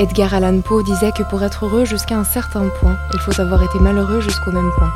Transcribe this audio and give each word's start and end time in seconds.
Edgar 0.00 0.32
Allan 0.32 0.60
Poe 0.60 0.84
disait 0.84 1.10
que 1.10 1.24
pour 1.24 1.42
être 1.42 1.64
heureux 1.64 1.84
jusqu'à 1.84 2.16
un 2.16 2.22
certain 2.22 2.68
point, 2.80 2.96
il 3.14 3.18
faut 3.18 3.40
avoir 3.40 3.64
été 3.64 3.80
malheureux 3.80 4.20
jusqu'au 4.20 4.52
même 4.52 4.70
point. 4.78 4.92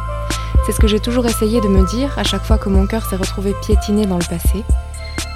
C'est 0.64 0.71
ce 0.71 0.79
que 0.79 0.87
j'ai 0.87 1.01
toujours 1.01 1.27
essayé 1.27 1.61
de 1.61 1.67
me 1.67 1.85
dire 1.91 2.17
à 2.21 2.23
chaque 2.23 2.45
fois 2.45 2.57
que 2.57 2.69
mon 2.69 2.87
cœur 2.87 3.04
s'est 3.04 3.17
retrouvé 3.17 3.53
piétiné 3.67 4.07
dans 4.07 4.19
le 4.19 4.25
passé. 4.25 4.62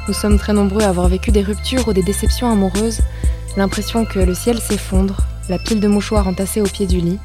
Nous 0.06 0.14
sommes 0.14 0.38
très 0.38 0.52
nombreux 0.52 0.82
à 0.82 0.88
avoir 0.90 1.08
vécu 1.08 1.32
des 1.32 1.42
ruptures 1.42 1.88
ou 1.88 1.92
des 1.92 2.04
déceptions 2.04 2.48
amoureuses, 2.48 3.00
l'impression 3.56 4.04
que 4.04 4.20
le 4.20 4.34
ciel 4.34 4.60
s'effondre, 4.60 5.16
la 5.48 5.58
pile 5.58 5.80
de 5.80 5.88
mouchoirs 5.88 6.28
entassés 6.28 6.60
au 6.60 6.66
pied 6.66 6.86
du 6.86 7.00
lit, 7.00 7.18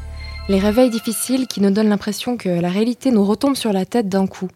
les 0.49 0.57
réveils 0.57 0.89
difficiles 0.89 1.45
qui 1.45 1.61
nous 1.61 1.69
donnent 1.69 1.89
l'impression 1.89 2.37
que 2.37 2.49
la 2.49 2.69
réalité 2.69 3.11
nous 3.11 3.23
retombe 3.23 3.55
sur 3.55 3.71
la 3.71 3.85
tête 3.85 4.09
d'un 4.09 4.25
coup. 4.25 4.49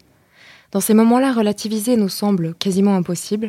Dans 0.72 0.80
ces 0.80 0.94
moments-là, 0.94 1.32
relativiser 1.32 1.96
nous 1.96 2.08
semble 2.08 2.54
quasiment 2.54 2.96
impossible. 2.96 3.46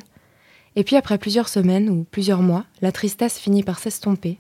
Et 0.78 0.84
puis 0.84 0.96
après 0.96 1.18
plusieurs 1.18 1.50
semaines 1.50 1.90
ou 1.90 2.06
plusieurs 2.12 2.44
mois, 2.44 2.64
la 2.84 2.92
tristesse 2.92 3.40
finit 3.40 3.64
par 3.64 3.80
s'estomper, 3.80 4.38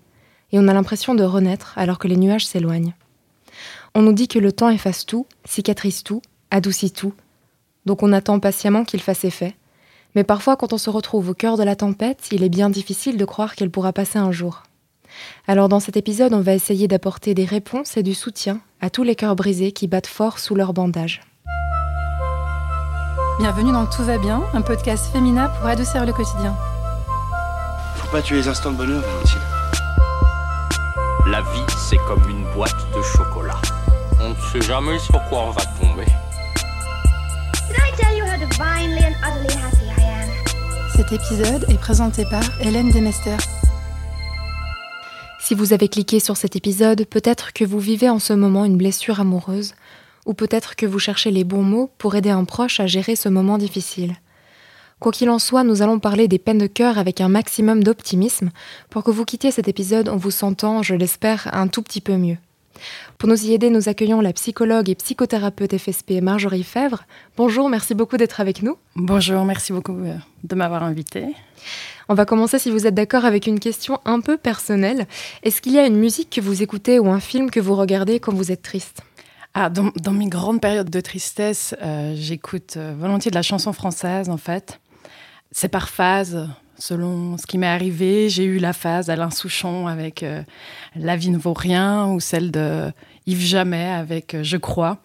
et 0.51 0.59
on 0.59 0.67
a 0.67 0.73
l'impression 0.73 1.15
de 1.15 1.23
renaître 1.23 1.73
alors 1.77 1.97
que 1.97 2.07
les 2.07 2.15
nuages 2.15 2.45
s'éloignent. 2.45 2.93
On 3.95 4.03
nous 4.03 4.13
dit 4.13 4.27
que 4.27 4.37
le 4.37 4.51
temps 4.51 4.69
efface 4.69 5.07
tout, 5.07 5.25
cicatrise 5.45 6.03
tout, 6.03 6.21
adoucit 6.51 6.91
tout, 6.91 7.13
donc 7.87 8.03
on 8.03 8.13
attend 8.13 8.39
patiemment 8.39 8.85
qu'il 8.85 9.01
fasse 9.01 9.25
effet. 9.25 9.55
Mais 10.13 10.23
parfois, 10.23 10.55
quand 10.57 10.73
on 10.73 10.77
se 10.77 10.91
retrouve 10.91 11.29
au 11.29 11.33
cœur 11.33 11.57
de 11.57 11.63
la 11.63 11.75
tempête, 11.75 12.27
il 12.31 12.43
est 12.43 12.49
bien 12.49 12.69
difficile 12.69 13.17
de 13.17 13.25
croire 13.25 13.55
qu'elle 13.55 13.71
pourra 13.71 13.91
passer 13.91 14.19
un 14.19 14.31
jour. 14.31 14.61
Alors 15.47 15.69
dans 15.69 15.79
cet 15.79 15.97
épisode, 15.97 16.35
on 16.35 16.41
va 16.41 16.53
essayer 16.53 16.87
d'apporter 16.87 17.33
des 17.33 17.45
réponses 17.45 17.97
et 17.97 18.03
du 18.03 18.13
soutien 18.13 18.61
à 18.79 18.91
tous 18.91 19.01
les 19.01 19.15
cœurs 19.15 19.35
brisés 19.35 19.71
qui 19.71 19.87
battent 19.87 20.05
fort 20.05 20.37
sous 20.37 20.53
leur 20.53 20.73
bandage. 20.73 21.21
Bienvenue 23.39 23.71
dans 23.71 23.85
Tout 23.85 24.03
va 24.03 24.17
bien, 24.17 24.41
un 24.55 24.63
podcast 24.63 25.11
féminin 25.13 25.49
pour 25.49 25.67
adoucir 25.67 26.03
le 26.07 26.11
quotidien. 26.11 26.55
Faut 27.97 28.07
pas 28.07 28.23
tuer 28.23 28.37
les 28.37 28.47
instants 28.47 28.71
de 28.71 28.77
bonheur, 28.77 28.99
Valentine. 29.01 29.39
La 31.27 31.41
vie, 31.41 31.75
c'est 31.87 31.97
comme 32.07 32.27
une 32.27 32.51
boîte 32.55 32.73
de 32.95 33.01
chocolat. 33.03 33.61
On 34.19 34.29
ne 34.29 34.35
sait 34.51 34.67
jamais 34.67 34.97
sur 34.97 35.23
quoi 35.29 35.43
on 35.43 35.51
va 35.51 35.61
tomber. 35.79 36.05
Did 37.67 37.77
I 37.77 37.95
tell 37.95 38.17
you 38.17 38.25
how 38.25 38.37
divinely 38.39 39.03
and 39.05 39.13
utterly 39.23 39.53
happy 39.53 39.85
I 39.85 40.23
am? 40.23 40.29
Cet 40.95 41.11
épisode 41.11 41.69
est 41.69 41.77
présenté 41.79 42.25
par 42.25 42.43
Hélène 42.59 42.91
Demester. 42.91 43.37
Si 45.39 45.53
vous 45.53 45.73
avez 45.73 45.89
cliqué 45.89 46.19
sur 46.19 46.35
cet 46.35 46.55
épisode, 46.55 47.05
peut-être 47.05 47.53
que 47.53 47.63
vous 47.63 47.79
vivez 47.79 48.09
en 48.09 48.19
ce 48.19 48.33
moment 48.33 48.65
une 48.65 48.77
blessure 48.77 49.19
amoureuse, 49.19 49.75
ou 50.27 50.33
peut-être 50.33 50.75
que 50.75 50.85
vous 50.85 50.99
cherchez 50.99 51.31
les 51.31 51.43
bons 51.43 51.63
mots 51.63 51.89
pour 51.97 52.15
aider 52.15 52.29
un 52.29 52.43
proche 52.43 52.79
à 52.79 52.85
gérer 52.85 53.15
ce 53.15 53.29
moment 53.29 53.57
difficile. 53.57 54.15
Quoi 54.99 55.11
qu'il 55.11 55.29
en 55.29 55.39
soit, 55.39 55.63
nous 55.63 55.81
allons 55.81 55.99
parler 55.99 56.27
des 56.27 56.37
peines 56.37 56.57
de 56.57 56.67
cœur 56.67 56.97
avec 56.97 57.21
un 57.21 57.29
maximum 57.29 57.83
d'optimisme 57.83 58.49
pour 58.89 59.03
que 59.03 59.11
vous 59.11 59.25
quittiez 59.25 59.51
cet 59.51 59.67
épisode 59.67 60.09
en 60.09 60.17
vous 60.17 60.31
sentant, 60.31 60.83
je 60.83 60.95
l'espère, 60.95 61.49
un 61.53 61.67
tout 61.67 61.81
petit 61.81 62.01
peu 62.01 62.17
mieux. 62.17 62.37
Pour 63.17 63.29
nous 63.29 63.45
y 63.45 63.53
aider, 63.53 63.69
nous 63.69 63.89
accueillons 63.89 64.21
la 64.21 64.33
psychologue 64.33 64.89
et 64.89 64.95
psychothérapeute 64.95 65.77
FSP 65.77 66.21
Marjorie 66.21 66.63
Fèvre. 66.63 67.03
Bonjour, 67.37 67.69
merci 67.69 67.95
beaucoup 67.95 68.17
d'être 68.17 68.41
avec 68.41 68.61
nous. 68.61 68.77
Bonjour, 68.95 69.45
merci 69.45 69.71
beaucoup 69.71 69.97
euh, 69.97 70.15
de 70.43 70.55
m'avoir 70.55 70.83
invité. 70.83 71.25
On 72.09 72.13
va 72.13 72.25
commencer, 72.25 72.59
si 72.59 72.69
vous 72.69 72.85
êtes 72.85 72.93
d'accord, 72.93 73.25
avec 73.25 73.47
une 73.47 73.59
question 73.59 73.99
un 74.05 74.19
peu 74.19 74.37
personnelle. 74.37 75.07
Est-ce 75.43 75.61
qu'il 75.61 75.73
y 75.73 75.79
a 75.79 75.87
une 75.87 75.97
musique 75.97 76.29
que 76.29 76.41
vous 76.41 76.61
écoutez 76.61 76.99
ou 76.99 77.09
un 77.09 77.19
film 77.19 77.49
que 77.49 77.59
vous 77.59 77.75
regardez 77.75 78.19
quand 78.19 78.33
vous 78.33 78.51
êtes 78.51 78.61
triste? 78.61 79.01
Ah, 79.59 79.71
dans, 79.71 80.11
mes 80.11 80.27
grandes 80.27 80.61
périodes 80.61 80.91
de 80.91 81.01
tristesse, 81.01 81.73
euh, 81.81 82.13
j'écoute 82.15 82.75
euh, 82.77 82.93
volontiers 82.95 83.31
de 83.31 83.35
la 83.35 83.41
chanson 83.41 83.73
française, 83.73 84.29
en 84.29 84.37
fait. 84.37 84.79
C'est 85.51 85.67
par 85.67 85.89
phase, 85.89 86.47
selon 86.77 87.39
ce 87.39 87.47
qui 87.47 87.57
m'est 87.57 87.65
arrivé. 87.65 88.29
J'ai 88.29 88.43
eu 88.43 88.59
la 88.59 88.71
phase 88.71 89.09
Alain 89.09 89.31
Souchon 89.31 89.87
avec 89.87 90.21
euh, 90.21 90.43
La 90.95 91.15
vie 91.15 91.31
ne 91.31 91.39
vaut 91.39 91.55
rien 91.55 92.05
ou 92.05 92.19
celle 92.19 92.51
de 92.51 92.91
Yves 93.27 93.45
Jamais 93.45 93.85
avec 93.85 94.33
euh, 94.33 94.43
Je 94.43 94.57
crois 94.57 94.99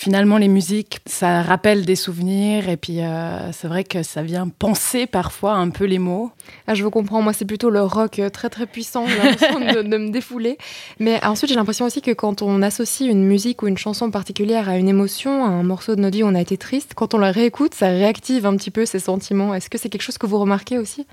finalement, 0.00 0.38
les 0.38 0.48
musiques, 0.48 1.00
ça 1.04 1.42
rappelle 1.42 1.84
des 1.84 1.94
souvenirs 1.94 2.70
et 2.70 2.78
puis 2.78 3.02
euh, 3.02 3.52
c'est 3.52 3.68
vrai 3.68 3.84
que 3.84 4.02
ça 4.02 4.22
vient 4.22 4.48
penser 4.48 5.06
parfois 5.06 5.52
un 5.52 5.68
peu 5.68 5.84
les 5.84 5.98
mots. 5.98 6.30
Ah, 6.66 6.72
je 6.72 6.82
vous 6.82 6.90
comprends, 6.90 7.20
moi 7.20 7.34
c'est 7.34 7.44
plutôt 7.44 7.68
le 7.68 7.82
rock 7.82 8.18
euh, 8.18 8.30
très 8.30 8.48
très 8.48 8.64
puissant, 8.64 9.06
j'ai 9.06 9.18
l'impression 9.18 9.60
de, 9.60 9.98
me 9.98 10.10
défouler. 10.10 10.56
Mais 11.00 11.22
ensuite, 11.22 11.50
j'ai 11.50 11.56
l'impression 11.56 11.84
aussi 11.84 12.00
que 12.00 12.12
quand 12.12 12.40
on 12.40 12.62
associe 12.62 13.10
une 13.10 13.24
musique 13.24 13.62
ou 13.62 13.66
une 13.66 13.76
chanson 13.76 14.10
particulière 14.10 14.70
à 14.70 14.78
une 14.78 14.88
émotion, 14.88 15.44
à 15.44 15.48
un 15.48 15.64
morceau 15.64 15.96
de 15.96 16.00
notre 16.00 16.16
vie 16.16 16.22
où 16.22 16.28
on 16.28 16.34
a 16.34 16.40
été 16.40 16.56
triste, 16.56 16.94
quand 16.94 17.12
on 17.12 17.18
la 17.18 17.30
réécoute, 17.30 17.74
ça 17.74 17.88
réactive 17.88 18.46
un 18.46 18.56
petit 18.56 18.70
peu 18.70 18.86
ces 18.86 19.00
sentiments. 19.00 19.54
Est-ce 19.54 19.68
que 19.68 19.76
c'est 19.76 19.90
quelque 19.90 20.00
chose 20.00 20.16
que 20.16 20.26
vous 20.26 20.38
remarquez 20.38 20.78
aussi? 20.78 21.06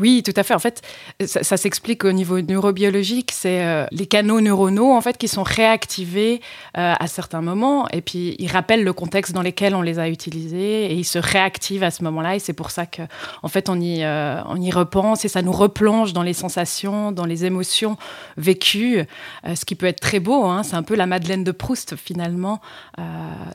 Oui, 0.00 0.22
tout 0.24 0.32
à 0.34 0.42
fait. 0.42 0.54
En 0.54 0.58
fait, 0.58 0.80
ça, 1.26 1.56
s'explique 1.58 2.04
au 2.04 2.12
niveau 2.12 2.40
neurobiologique. 2.40 3.30
C'est 3.32 3.62
euh, 3.64 3.86
les 3.92 4.06
canaux 4.06 4.40
neuronaux 4.40 4.92
en 4.92 5.00
fait 5.02 5.18
qui 5.18 5.28
sont 5.28 5.42
réactivés 5.42 6.40
euh, 6.78 6.94
à 6.98 7.06
certains 7.06 7.42
moments, 7.42 7.86
et 7.90 8.00
puis 8.00 8.34
ils 8.38 8.50
rappellent 8.50 8.82
le 8.82 8.94
contexte 8.94 9.32
dans 9.32 9.42
lequel 9.42 9.74
on 9.74 9.82
les 9.82 9.98
a 9.98 10.08
utilisés, 10.08 10.86
et 10.86 10.94
ils 10.94 11.04
se 11.04 11.18
réactivent 11.18 11.82
à 11.82 11.90
ce 11.90 12.02
moment-là. 12.04 12.36
Et 12.36 12.38
c'est 12.38 12.54
pour 12.54 12.70
ça 12.70 12.86
que, 12.86 13.02
en 13.42 13.48
fait, 13.48 13.68
on 13.68 13.78
y, 13.78 14.02
euh, 14.02 14.42
on 14.46 14.56
y 14.56 14.70
repense 14.70 15.24
et 15.26 15.28
ça 15.28 15.42
nous 15.42 15.52
replonge 15.52 16.14
dans 16.14 16.22
les 16.22 16.32
sensations, 16.32 17.12
dans 17.12 17.26
les 17.26 17.44
émotions 17.44 17.98
vécues, 18.38 19.04
ce 19.44 19.64
qui 19.66 19.74
peut 19.74 19.86
être 19.86 20.00
très 20.00 20.20
beau. 20.20 20.46
Hein. 20.46 20.62
C'est 20.62 20.76
un 20.76 20.82
peu 20.82 20.94
la 20.94 21.06
Madeleine 21.06 21.44
de 21.44 21.52
Proust 21.52 21.96
finalement 21.96 22.60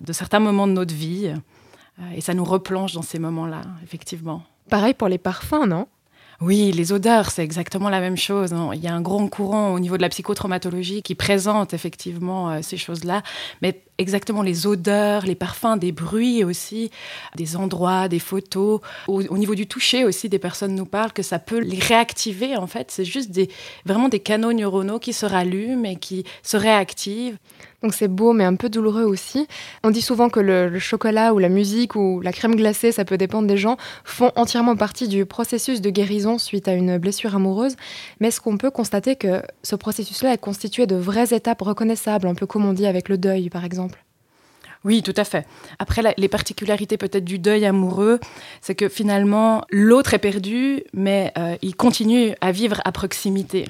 de 0.01 0.13
certains 0.13 0.39
moments 0.39 0.67
de 0.67 0.73
notre 0.73 0.93
vie, 0.93 1.33
et 2.15 2.21
ça 2.21 2.33
nous 2.33 2.43
replonge 2.43 2.93
dans 2.93 3.01
ces 3.01 3.19
moments-là, 3.19 3.61
effectivement. 3.83 4.43
Pareil 4.69 4.93
pour 4.93 5.07
les 5.07 5.17
parfums, 5.17 5.65
non? 5.67 5.87
Oui, 6.41 6.71
les 6.71 6.91
odeurs, 6.91 7.31
c'est 7.31 7.43
exactement 7.43 7.89
la 7.89 7.99
même 7.99 8.17
chose. 8.17 8.53
Il 8.73 8.79
y 8.79 8.87
a 8.87 8.93
un 8.93 9.01
grand 9.01 9.27
courant 9.27 9.73
au 9.73 9.79
niveau 9.79 9.97
de 9.97 10.01
la 10.01 10.09
psychotraumatologie 10.09 11.01
qui 11.01 11.15
présente 11.15 11.73
effectivement 11.73 12.51
euh, 12.51 12.59
ces 12.61 12.77
choses-là, 12.77 13.23
mais 13.61 13.81
exactement 13.97 14.41
les 14.41 14.67
odeurs, 14.67 15.25
les 15.25 15.35
parfums, 15.35 15.77
des 15.77 15.91
bruits 15.91 16.43
aussi, 16.43 16.91
des 17.35 17.55
endroits, 17.55 18.07
des 18.07 18.19
photos. 18.19 18.81
Au, 19.07 19.21
au, 19.21 19.37
niveau 19.37 19.55
du 19.55 19.67
toucher 19.67 20.03
aussi, 20.03 20.29
des 20.29 20.39
personnes 20.39 20.75
nous 20.75 20.85
parlent 20.85 21.13
que 21.13 21.23
ça 21.23 21.39
peut 21.39 21.59
les 21.59 21.79
réactiver 21.79 22.57
en 22.57 22.67
fait. 22.67 22.91
C'est 22.91 23.05
juste 23.05 23.31
des, 23.31 23.49
vraiment 23.85 24.09
des 24.09 24.19
canaux 24.19 24.53
neuronaux 24.53 24.99
qui 24.99 25.13
se 25.13 25.25
rallument 25.25 25.85
et 25.85 25.95
qui 25.95 26.25
se 26.43 26.57
réactivent. 26.57 27.37
Donc 27.85 27.93
c'est 27.93 28.07
beau 28.07 28.33
mais 28.33 28.45
un 28.45 28.55
peu 28.55 28.67
douloureux 28.67 29.03
aussi. 29.03 29.47
On 29.83 29.91
dit 29.91 30.01
souvent 30.01 30.29
que 30.29 30.39
le, 30.39 30.69
le, 30.69 30.79
chocolat 30.79 31.33
ou 31.33 31.39
la 31.39 31.49
musique 31.49 31.95
ou 31.95 32.19
la 32.19 32.31
crème 32.31 32.55
glacée, 32.55 32.91
ça 32.91 33.05
peut 33.05 33.17
dépendre 33.17 33.47
des 33.47 33.57
gens, 33.57 33.77
font 34.03 34.31
entièrement 34.35 34.75
partie 34.75 35.07
du 35.07 35.25
processus 35.25 35.81
de 35.81 35.89
guérison 35.91 36.39
suite 36.39 36.67
à 36.67 36.73
une 36.73 36.97
blessure 36.97 37.35
amoureuse. 37.35 37.75
Mais 38.19 38.29
est-ce 38.29 38.41
qu'on 38.41 38.57
peut 38.57 38.71
constater 38.71 39.15
que 39.15 39.43
ce 39.61 39.75
processus-là 39.75 40.33
est 40.33 40.39
constitué 40.39 40.87
de 40.87 40.95
vraies 40.95 41.31
étapes 41.31 41.61
reconnaissables, 41.61 42.27
un 42.27 42.33
peu 42.33 42.47
comme 42.47 42.65
on 42.65 42.73
dit 42.73 42.87
avec 42.87 43.07
le 43.07 43.19
deuil 43.19 43.49
par 43.49 43.63
exemple? 43.63 43.84
Oui, 44.85 45.01
tout 45.01 45.13
à 45.17 45.23
fait. 45.23 45.47
Après, 45.79 46.03
les 46.15 46.27
particularités 46.27 46.97
peut-être 46.97 47.25
du 47.25 47.39
deuil 47.39 47.65
amoureux, 47.65 48.19
c'est 48.61 48.75
que 48.75 48.87
finalement, 48.87 49.63
l'autre 49.71 50.13
est 50.13 50.19
perdu, 50.19 50.83
mais 50.93 51.33
euh, 51.39 51.57
il 51.63 51.75
continue 51.75 52.35
à 52.39 52.51
vivre 52.51 52.81
à 52.85 52.91
proximité. 52.91 53.65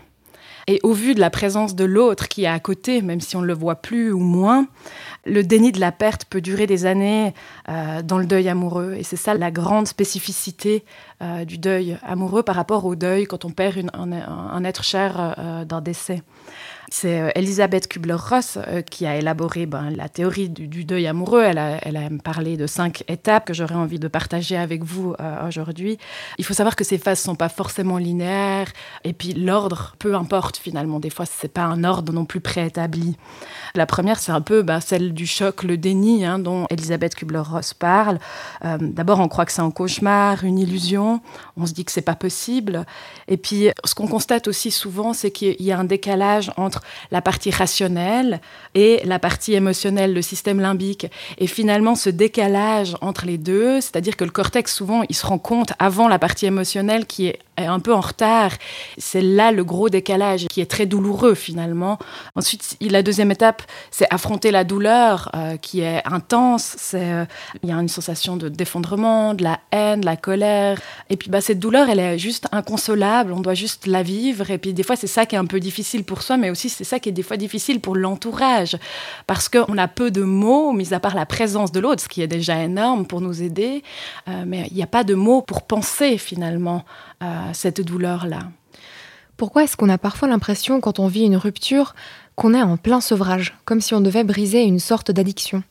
Et 0.68 0.80
au 0.84 0.92
vu 0.92 1.16
de 1.16 1.20
la 1.22 1.30
présence 1.30 1.76
de 1.76 1.86
l'autre 1.86 2.28
qui 2.28 2.44
est 2.44 2.48
à 2.48 2.60
côté, 2.60 3.02
même 3.02 3.22
si 3.22 3.38
on 3.38 3.42
ne 3.42 3.46
le 3.46 3.54
voit 3.54 3.76
plus 3.76 4.12
ou 4.12 4.20
moins, 4.20 4.68
le 5.24 5.42
déni 5.44 5.72
de 5.72 5.80
la 5.80 5.94
perte 5.94 6.26
peut 6.26 6.42
durer 6.42 6.68
des 6.68 6.86
années 6.86 7.34
euh, 7.70 8.02
dans 8.02 8.18
le 8.18 8.26
deuil 8.26 8.50
amoureux. 8.50 8.96
Et 8.98 9.04
c'est 9.04 9.16
ça 9.16 9.36
la 9.36 9.52
grande 9.52 9.88
spécificité 9.88 10.84
euh, 11.22 11.46
du 11.46 11.60
deuil 11.60 11.98
amoureux 12.04 12.44
par 12.44 12.56
rapport 12.56 12.84
au 12.86 12.96
deuil 12.96 13.26
quand 13.26 13.46
on 13.46 13.52
perd 13.52 13.90
un, 13.94 14.64
être 14.66 14.84
cher 14.84 15.64
d'un 15.66 15.82
décès. 15.82 16.24
C'est 16.90 17.20
euh, 17.20 17.30
Elisabeth 17.36 17.88
Kubler-Ross 17.88 18.58
euh, 18.58 18.82
qui 18.82 19.06
a 19.06 19.18
élaboré 19.18 19.66
ben, 19.66 19.90
la 19.90 20.10
théorie 20.10 20.50
du, 20.50 20.86
deuil 20.86 21.08
amoureux. 21.08 21.44
Elle 21.44 21.58
a, 21.58 22.10
parlé 22.24 22.58
de 22.58 22.68
cinq 22.68 23.04
étapes 23.08 23.46
que 23.46 23.54
j'aurais 23.54 23.76
envie 23.76 24.00
de 24.00 24.08
partager 24.08 24.58
avec 24.58 24.84
vous 24.84 25.16
euh, 25.20 25.48
aujourd'hui. 25.48 25.98
Il 26.38 26.46
faut 26.46 26.54
savoir 26.54 26.76
que 26.76 26.84
ces 26.84 26.98
phases 26.98 27.20
ne 27.20 27.26
sont 27.26 27.36
pas 27.36 27.50
forcément 27.50 27.98
linéaires 27.98 28.72
et 29.04 29.14
puis 29.14 29.34
l'ordre, 29.34 29.96
peu 30.00 30.16
importe 30.16 30.58
finalement. 30.58 31.00
Des 31.00 31.10
fois, 31.10 31.26
ce 31.26 31.32
n'est 31.44 31.50
pas 31.50 31.64
un 31.64 31.84
ordre 31.84 32.14
non 32.14 32.26
plus 32.26 32.40
préétabli. 32.40 33.18
La 33.74 33.86
première, 33.86 34.20
c'est 34.20 34.32
un 34.32 34.42
peu 34.42 34.62
ben, 34.62 34.80
celle 34.80 35.14
du 35.14 35.26
choc, 35.26 35.64
le 35.64 35.78
déni 35.78 36.26
hein, 36.26 36.40
dont 36.40 36.66
Elisabeth 36.70 37.16
Kubler-Ross 37.16 37.74
parle. 37.74 38.20
D'abord, 38.64 39.20
on 39.20 39.28
croit 39.28 39.46
que 39.46 39.52
c'est 39.52 39.62
un 39.62 39.72
cauchemar, 39.72 40.44
une 40.44 40.60
illusion. 40.60 41.22
On 41.58 41.66
se 41.66 41.74
dit 41.74 41.86
que 41.86 41.92
c'est 41.92 42.02
pas 42.02 42.16
possible. 42.16 42.86
Et 43.28 43.38
puis, 43.38 43.70
ce 43.84 43.96
qu'on 43.96 44.08
constate 44.08 44.48
aussi 44.48 44.72
souvent, 44.72 45.14
c'est 45.14 45.32
qu'il 45.32 45.62
y 45.62 45.72
a 45.72 45.80
un 45.80 45.84
décalage 45.84 46.52
entre 46.58 46.75
la 47.12 47.22
partie 47.22 47.52
rationnelle 47.52 48.42
et 48.74 49.02
la 49.06 49.20
partie 49.20 49.54
émotionnelle, 49.54 50.14
le 50.14 50.22
système 50.22 50.60
limbique. 50.60 51.08
Et 51.38 51.48
finalement, 51.48 51.96
ce 51.96 52.10
décalage 52.10 52.96
entre 53.02 53.26
les 53.26 53.38
deux, 53.38 53.82
c'est-à-dire 53.82 54.16
que 54.16 54.24
le 54.24 54.32
cortex, 54.32 54.74
souvent, 54.74 55.04
il 55.10 55.16
se 55.16 55.26
rend 55.26 55.40
compte 55.40 55.74
avant 55.80 56.08
la 56.08 56.20
partie 56.20 56.46
émotionnelle 56.46 57.06
qui 57.06 57.28
est 57.28 57.40
est 57.58 57.66
un 57.66 57.80
peu 57.80 57.94
en 57.94 58.02
retard. 58.02 58.52
C'est 58.98 59.22
là 59.22 59.52
le 59.52 59.64
gros 59.64 59.90
décalage 59.90 60.48
qui 60.48 60.62
est 60.62 60.66
très 60.66 60.86
douloureux 60.86 61.36
finalement. 61.36 61.98
Ensuite, 62.36 62.78
la 62.82 63.02
deuxième 63.02 63.32
étape, 63.32 63.64
c'est 63.92 64.08
affronter 64.14 64.52
la 64.52 64.64
douleur 64.64 65.32
euh, 65.36 65.58
qui 65.58 65.82
est 65.82 66.02
intense. 66.06 66.76
C'est 66.78 67.12
euh, 67.12 67.26
il 67.64 67.70
y 67.70 67.72
a 67.72 67.76
une 67.76 67.88
sensation 67.88 68.38
de 68.38 68.50
d'effondrement, 68.50 69.34
de 69.34 69.44
la 69.44 69.60
haine, 69.72 70.02
de 70.02 70.06
la 70.06 70.18
colère. 70.18 70.80
Et 71.10 71.18
puis 71.18 71.30
bah 71.30 71.42
cette 71.42 71.60
douleur, 71.60 71.90
elle 71.90 72.00
est 72.00 72.20
juste 72.20 72.48
inconsolable. 72.52 73.32
On 73.32 73.42
doit 73.42 73.54
juste 73.54 73.88
la 73.88 74.04
vivre. 74.04 74.50
Et 74.52 74.58
puis 74.58 74.74
des 74.74 74.84
fois, 74.84 74.96
c'est 74.96 75.08
ça 75.08 75.26
qui 75.26 75.36
est 75.36 75.40
un 75.40 75.46
peu 75.46 75.60
difficile 75.60 76.04
pour 76.04 76.22
soi, 76.22 76.38
mais 76.38 76.50
aussi 76.50 76.65
c'est 76.70 76.84
ça 76.84 77.00
qui 77.00 77.10
est 77.10 77.14
des 77.14 77.24
fois 77.24 77.38
difficile 77.38 77.80
pour 77.80 77.96
l'entourage 77.96 78.78
parce 79.28 79.50
qu'on 79.50 79.78
a 79.78 79.88
peu 79.88 80.12
de 80.12 80.24
mots, 80.24 80.72
mis 80.72 80.94
à 80.94 81.00
part 81.00 81.16
la 81.16 81.26
présence 81.26 81.72
de 81.72 81.80
l'autre, 81.80 82.02
ce 82.02 82.08
qui 82.08 82.22
est 82.22 82.28
déjà 82.28 82.62
énorme 82.64 83.06
pour 83.06 83.22
nous 83.22 83.42
aider. 83.42 83.84
Euh, 84.28 84.44
mais 84.46 84.68
il 84.72 84.76
n'y 84.76 84.84
a 84.84 84.88
pas 84.88 85.04
de 85.04 85.16
mots 85.16 85.42
pour 85.42 85.64
penser 85.64 86.18
finalement 86.18 86.84
cette 87.54 87.82
douleur-là. 87.82 88.40
Pourquoi 89.38 89.64
est-ce 89.64 89.76
qu'on 89.76 89.90
a 89.90 89.98
parfois 89.98 90.28
l'impression, 90.28 90.80
quand 90.80 91.00
on 91.00 91.08
vit 91.08 91.24
une 91.24 91.36
rupture, 91.36 91.96
qu'on 92.36 92.54
est 92.54 92.62
en 92.62 92.78
plein 92.78 93.02
sevrage, 93.02 93.58
comme 93.66 93.82
si 93.82 93.94
on 93.94 94.02
devait 94.02 94.24
briser 94.24 94.62
une 94.64 94.80
sorte 94.80 95.12
d'addiction? 95.12 95.64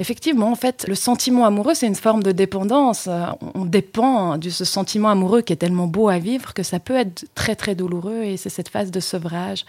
Effectivement, 0.00 0.52
en 0.52 0.54
fait, 0.54 0.86
le 0.86 0.94
sentiment 0.94 1.44
amoureux, 1.44 1.74
c'est 1.74 1.88
une 1.88 1.96
forme 1.96 2.22
de 2.22 2.30
dépendance. 2.30 3.08
On 3.54 3.64
dépend 3.64 4.38
de 4.38 4.48
ce 4.48 4.64
sentiment 4.64 5.08
amoureux 5.08 5.42
qui 5.42 5.52
est 5.52 5.56
tellement 5.56 5.88
beau 5.88 6.08
à 6.08 6.18
vivre 6.18 6.54
que 6.54 6.62
ça 6.62 6.78
peut 6.78 6.94
être 6.94 7.26
très, 7.34 7.56
très 7.56 7.74
douloureux 7.74 8.22
et 8.22 8.36
c'est 8.36 8.48
cette 8.48 8.68
phase 8.68 8.92
de 8.92 9.00
sevrage. 9.00 9.64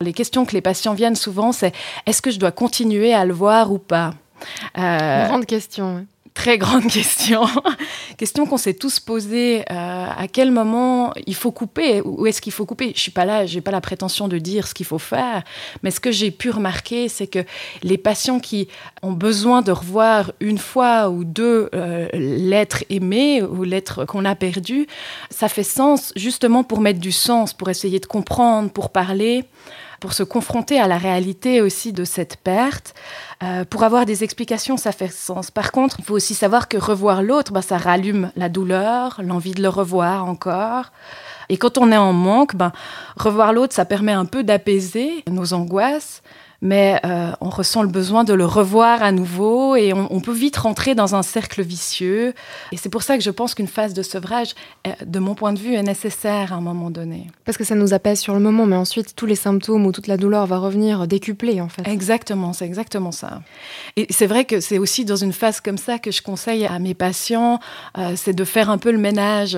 Les 0.00 0.12
questions 0.12 0.44
que 0.44 0.52
les 0.52 0.60
patients 0.60 0.94
viennent 0.94 1.14
souvent, 1.14 1.52
c'est 1.52 1.72
est-ce 2.06 2.20
que 2.20 2.32
je 2.32 2.40
dois 2.40 2.50
continuer 2.50 3.14
à 3.14 3.24
le 3.24 3.32
voir 3.32 3.72
ou 3.72 3.78
pas? 3.78 4.14
Euh, 4.76 5.26
Grande 5.28 5.46
question. 5.46 6.06
Très 6.38 6.56
grande 6.56 6.86
question. 6.88 7.46
question 8.16 8.46
qu'on 8.46 8.58
s'est 8.58 8.74
tous 8.74 9.00
posée. 9.00 9.62
Euh, 9.62 10.06
à 10.16 10.28
quel 10.32 10.52
moment 10.52 11.12
il 11.26 11.34
faut 11.34 11.50
couper 11.50 12.00
Où 12.00 12.28
est-ce 12.28 12.40
qu'il 12.40 12.52
faut 12.52 12.64
couper? 12.64 12.92
Je 12.94 13.00
suis 13.00 13.10
pas 13.10 13.24
là, 13.24 13.44
j'ai 13.44 13.60
pas 13.60 13.72
la 13.72 13.80
prétention 13.80 14.28
de 14.28 14.38
dire 14.38 14.68
ce 14.68 14.72
qu'il 14.72 14.86
faut 14.86 15.00
faire. 15.00 15.42
Mais 15.82 15.90
ce 15.90 15.98
que 15.98 16.12
j'ai 16.12 16.30
pu 16.30 16.50
remarquer, 16.50 17.08
c'est 17.08 17.26
que 17.26 17.40
les 17.82 17.98
patients 17.98 18.38
qui 18.38 18.68
ont 19.02 19.10
besoin 19.10 19.62
de 19.62 19.72
revoir 19.72 20.30
une 20.38 20.58
fois 20.58 21.10
ou 21.10 21.24
deux 21.24 21.70
euh, 21.74 22.08
l'être 22.12 22.84
aimé 22.88 23.42
ou 23.42 23.64
l'être 23.64 24.04
qu'on 24.04 24.24
a 24.24 24.36
perdu, 24.36 24.86
ça 25.30 25.48
fait 25.48 25.64
sens 25.64 26.12
justement 26.14 26.62
pour 26.62 26.80
mettre 26.80 27.00
du 27.00 27.10
sens, 27.10 27.52
pour 27.52 27.68
essayer 27.68 27.98
de 27.98 28.06
comprendre, 28.06 28.70
pour 28.70 28.90
parler 28.90 29.44
pour 30.00 30.12
se 30.12 30.22
confronter 30.22 30.80
à 30.80 30.86
la 30.86 30.98
réalité 30.98 31.60
aussi 31.60 31.92
de 31.92 32.04
cette 32.04 32.36
perte. 32.36 32.94
Euh, 33.42 33.64
pour 33.64 33.82
avoir 33.84 34.06
des 34.06 34.24
explications, 34.24 34.76
ça 34.76 34.92
fait 34.92 35.12
sens. 35.12 35.50
Par 35.50 35.72
contre, 35.72 35.96
il 35.98 36.04
faut 36.04 36.14
aussi 36.14 36.34
savoir 36.34 36.68
que 36.68 36.76
revoir 36.76 37.22
l'autre, 37.22 37.52
bah, 37.52 37.62
ça 37.62 37.78
rallume 37.78 38.30
la 38.36 38.48
douleur, 38.48 39.20
l'envie 39.22 39.54
de 39.54 39.62
le 39.62 39.68
revoir 39.68 40.24
encore. 40.24 40.92
Et 41.48 41.56
quand 41.56 41.78
on 41.78 41.90
est 41.92 41.96
en 41.96 42.12
manque, 42.12 42.54
ben, 42.54 42.72
revoir 43.16 43.52
l'autre, 43.52 43.74
ça 43.74 43.84
permet 43.84 44.12
un 44.12 44.26
peu 44.26 44.42
d'apaiser 44.44 45.24
nos 45.30 45.54
angoisses 45.54 46.22
mais 46.60 47.00
euh, 47.04 47.30
on 47.40 47.50
ressent 47.50 47.82
le 47.82 47.88
besoin 47.88 48.24
de 48.24 48.34
le 48.34 48.44
revoir 48.44 49.02
à 49.02 49.12
nouveau 49.12 49.76
et 49.76 49.92
on, 49.92 50.20
peut 50.20 50.32
vite 50.32 50.56
rentrer 50.56 50.94
dans 50.94 51.14
un 51.14 51.22
cercle 51.22 51.62
vicieux. 51.62 52.34
Et 52.72 52.76
c'est 52.76 52.88
pour 52.88 53.02
ça 53.02 53.16
que 53.16 53.22
je 53.22 53.30
pense 53.30 53.54
qu'une 53.54 53.68
phase 53.68 53.94
de 53.94 54.02
sevrage, 54.02 54.54
de 55.04 55.18
mon 55.20 55.34
point 55.34 55.52
de 55.52 55.58
vue, 55.58 55.74
est 55.74 55.82
nécessaire 55.82 56.52
à 56.52 56.56
un 56.56 56.60
moment 56.60 56.90
donné. 56.90 57.28
Parce 57.44 57.56
que 57.56 57.64
ça 57.64 57.76
nous 57.76 57.94
apaise 57.94 58.18
sur 58.18 58.34
le 58.34 58.40
moment, 58.40 58.66
mais 58.66 58.76
ensuite 58.76 59.14
tous 59.14 59.26
les 59.26 59.36
symptômes 59.36 59.86
ou 59.86 59.92
toute 59.92 60.08
la 60.08 60.16
douleur 60.16 60.46
va 60.46 60.58
revenir 60.58 61.06
décuplée 61.06 61.60
en 61.60 61.68
fait. 61.68 61.86
Exactement, 61.86 62.52
c'est 62.52 62.66
exactement 62.66 63.12
ça. 63.12 63.42
Et 63.96 64.06
c'est 64.10 64.26
vrai 64.26 64.44
que 64.44 64.60
c'est 64.60 64.78
aussi 64.78 65.04
dans 65.04 65.16
une 65.16 65.32
phase 65.32 65.60
comme 65.60 65.78
ça 65.78 65.98
que 65.98 66.10
je 66.10 66.22
conseille 66.22 66.66
à 66.66 66.78
mes 66.78 66.94
patients, 66.94 67.60
euh, 67.96 68.14
c'est 68.16 68.34
de 68.34 68.44
faire 68.44 68.70
un 68.70 68.78
peu 68.78 68.90
le 68.90 68.98
ménage 68.98 69.56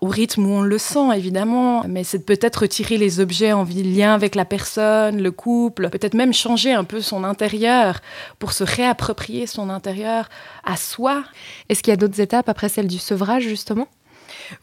au 0.00 0.08
rythme 0.08 0.46
où 0.46 0.50
on 0.50 0.62
le 0.62 0.78
sent, 0.78 1.14
évidemment, 1.14 1.84
mais 1.86 2.04
c'est 2.04 2.24
peut-être 2.24 2.62
retirer 2.62 2.96
les 2.96 3.20
objets 3.20 3.52
en 3.52 3.64
lien 3.64 4.14
avec 4.14 4.34
la 4.34 4.44
personne, 4.44 5.22
le 5.22 5.30
couple, 5.30 5.90
peut-être 5.90 6.14
même 6.14 6.32
changer 6.32 6.72
un 6.72 6.84
peu 6.84 7.00
son 7.00 7.22
intérieur 7.22 8.00
pour 8.38 8.52
se 8.52 8.64
réapproprier 8.64 9.46
son 9.46 9.68
intérieur 9.68 10.28
à 10.64 10.76
soi. 10.76 11.24
Est-ce 11.68 11.82
qu'il 11.82 11.90
y 11.90 11.94
a 11.94 11.96
d'autres 11.96 12.20
étapes 12.20 12.48
après 12.48 12.68
celle 12.68 12.88
du 12.88 12.98
sevrage, 12.98 13.42
justement? 13.42 13.88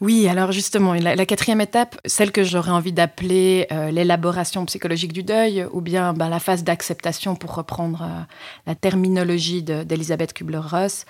Oui, 0.00 0.28
alors 0.28 0.52
justement, 0.52 0.94
la, 0.94 1.26
quatrième 1.26 1.60
étape, 1.60 1.98
celle 2.04 2.32
que 2.32 2.44
j'aurais 2.44 2.70
envie 2.70 2.92
d'appeler 2.92 3.66
euh, 3.72 3.90
l'élaboration 3.90 4.64
psychologique 4.66 5.12
du 5.12 5.22
deuil, 5.22 5.66
ou 5.72 5.80
bien 5.80 6.12
ben, 6.12 6.28
la 6.28 6.40
phase 6.40 6.64
d'acceptation, 6.64 7.36
pour 7.36 7.54
reprendre 7.54 8.02
euh, 8.02 8.22
la 8.66 8.74
terminologie 8.74 9.62
d'Elisabeth 9.62 10.32
Kubler-Ross, 10.32 11.04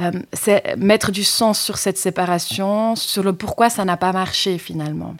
euh, 0.00 0.10
c'est 0.32 0.76
mettre 0.76 1.12
du 1.12 1.24
sens 1.24 1.60
sur 1.60 1.78
cette 1.78 1.98
séparation, 1.98 2.96
sur 2.96 3.22
le 3.22 3.32
pourquoi 3.32 3.70
ça 3.70 3.84
n'a 3.84 3.96
pas 3.96 4.12
marché 4.12 4.58
finalement. 4.58 5.14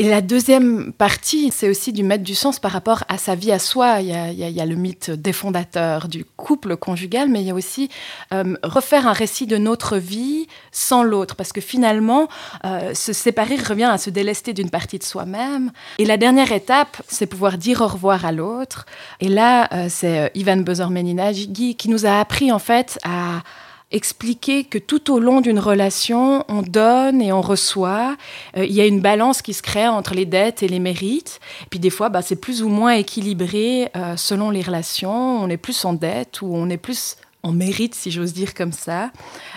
Et 0.00 0.08
la 0.08 0.22
deuxième 0.22 0.94
partie, 0.94 1.52
c'est 1.54 1.68
aussi 1.68 1.92
du 1.92 2.02
mettre 2.02 2.24
du 2.24 2.34
sens 2.34 2.58
par 2.58 2.72
rapport 2.72 3.04
à 3.08 3.18
sa 3.18 3.34
vie 3.34 3.52
à 3.52 3.58
soi. 3.58 4.00
Il 4.00 4.06
y 4.06 4.60
a, 4.60 4.64
le 4.64 4.74
mythe 4.74 5.10
des 5.10 5.34
fondateurs 5.34 6.08
du 6.08 6.24
couple 6.24 6.78
conjugal, 6.78 7.28
mais 7.28 7.42
il 7.42 7.46
y 7.46 7.50
a 7.50 7.54
aussi 7.54 7.90
euh, 8.32 8.56
refaire 8.62 9.06
un 9.06 9.12
récit 9.12 9.46
de 9.46 9.58
notre 9.58 9.98
vie 9.98 10.46
sans 10.72 11.02
l'autre, 11.02 11.36
parce 11.36 11.52
que 11.52 11.60
finalement, 11.60 12.28
euh, 12.64 12.94
se 12.94 13.12
séparer 13.12 13.56
revient 13.56 13.90
à 13.92 13.98
se 13.98 14.08
délester 14.08 14.54
d'une 14.54 14.70
partie 14.70 14.98
de 14.98 15.04
soi-même. 15.04 15.70
Et 15.98 16.06
la 16.06 16.16
dernière 16.16 16.50
étape, 16.50 17.02
c'est 17.06 17.26
pouvoir 17.26 17.58
dire 17.58 17.82
au 17.82 17.86
revoir 17.86 18.24
à 18.24 18.32
l'autre. 18.32 18.86
Et 19.20 19.28
là, 19.28 19.68
euh, 19.74 19.88
c'est 19.90 20.30
Ivan 20.34 20.56
Bozor-Meninagi 20.56 21.76
qui 21.76 21.90
nous 21.90 22.06
a 22.06 22.20
appris 22.20 22.50
en 22.52 22.58
fait 22.58 22.98
à 23.04 23.42
expliquer 23.90 24.64
que 24.64 24.78
tout 24.78 25.12
au 25.12 25.18
long 25.18 25.40
d'une 25.40 25.58
relation, 25.58 26.44
on 26.48 26.62
donne 26.62 27.20
et 27.20 27.32
on 27.32 27.40
reçoit. 27.40 28.16
Euh, 28.56 28.64
il 28.64 28.72
y 28.72 28.80
a 28.80 28.86
une 28.86 29.00
balance 29.00 29.42
qui 29.42 29.52
se 29.52 29.62
crée 29.62 29.88
entre 29.88 30.14
les 30.14 30.26
dettes 30.26 30.62
et 30.62 30.68
les 30.68 30.78
mérites. 30.78 31.40
Puis 31.70 31.80
des 31.80 31.90
fois, 31.90 32.08
bah, 32.08 32.22
c'est 32.22 32.36
plus 32.36 32.62
ou 32.62 32.68
moins 32.68 32.92
équilibré 32.92 33.90
euh, 33.96 34.16
selon 34.16 34.50
les 34.50 34.62
relations. 34.62 35.42
On 35.42 35.48
est 35.48 35.56
plus 35.56 35.84
en 35.84 35.92
dette 35.92 36.42
ou 36.42 36.50
on 36.54 36.68
est 36.70 36.76
plus 36.76 37.16
en 37.42 37.52
mérite, 37.52 37.94
si 37.94 38.10
j'ose 38.10 38.32
dire 38.32 38.54
comme 38.54 38.72
ça. 38.72 39.10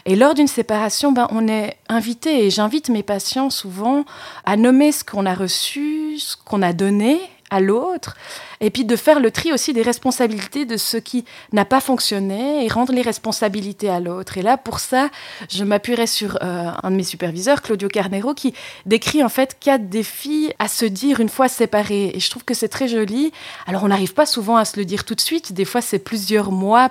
Et 0.05 0.15
lors 0.15 0.33
d'une 0.33 0.47
séparation, 0.47 1.11
ben, 1.11 1.27
on 1.31 1.47
est 1.47 1.75
invité, 1.89 2.45
et 2.45 2.49
j'invite 2.49 2.89
mes 2.89 3.03
patients 3.03 3.49
souvent 3.49 4.05
à 4.45 4.55
nommer 4.55 4.91
ce 4.91 5.03
qu'on 5.03 5.25
a 5.25 5.33
reçu, 5.33 6.17
ce 6.17 6.37
qu'on 6.37 6.61
a 6.61 6.71
donné, 6.71 7.19
à 7.53 7.59
l'autre, 7.59 8.15
et 8.61 8.71
puis 8.71 8.83
de 8.83 8.95
faire 8.95 9.19
le 9.19 9.29
tri 9.29 9.53
aussi 9.53 9.73
des 9.73 9.83
responsabilités 9.83 10.65
de 10.65 10.75
ce 10.75 10.97
qui 10.97 11.23
n'a 11.51 11.65
pas 11.65 11.79
fonctionné 11.79 12.65
et 12.65 12.67
rendre 12.67 12.93
les 12.93 13.03
responsabilités 13.03 13.89
à 13.89 13.99
l'autre. 13.99 14.37
Et 14.39 14.41
là, 14.41 14.57
pour 14.57 14.79
ça, 14.79 15.09
je 15.49 15.63
m'appuierai 15.63 16.07
sur 16.07 16.39
euh, 16.41 16.71
un 16.81 16.91
de 16.91 16.95
mes 16.95 17.03
superviseurs, 17.03 17.61
Claudio 17.61 17.89
Carnero, 17.89 18.33
qui 18.33 18.55
décrit 18.87 19.23
en 19.23 19.29
fait 19.29 19.57
quatre 19.59 19.87
défis 19.87 20.51
à 20.57 20.67
se 20.67 20.85
dire 20.85 21.19
une 21.19 21.29
fois 21.29 21.47
séparés. 21.47 22.11
Et 22.15 22.19
je 22.19 22.29
trouve 22.29 22.43
que 22.43 22.55
c'est 22.55 22.69
très 22.69 22.87
joli. 22.87 23.31
Alors, 23.67 23.83
on 23.83 23.89
n'arrive 23.89 24.15
pas 24.15 24.25
souvent 24.25 24.57
à 24.57 24.65
se 24.65 24.77
le 24.77 24.85
dire 24.85 25.05
tout 25.05 25.15
de 25.15 25.21
suite. 25.21 25.53
Des 25.53 25.65
fois, 25.65 25.81
c'est 25.81 25.99
plusieurs 25.99 26.51
mois 26.51 26.89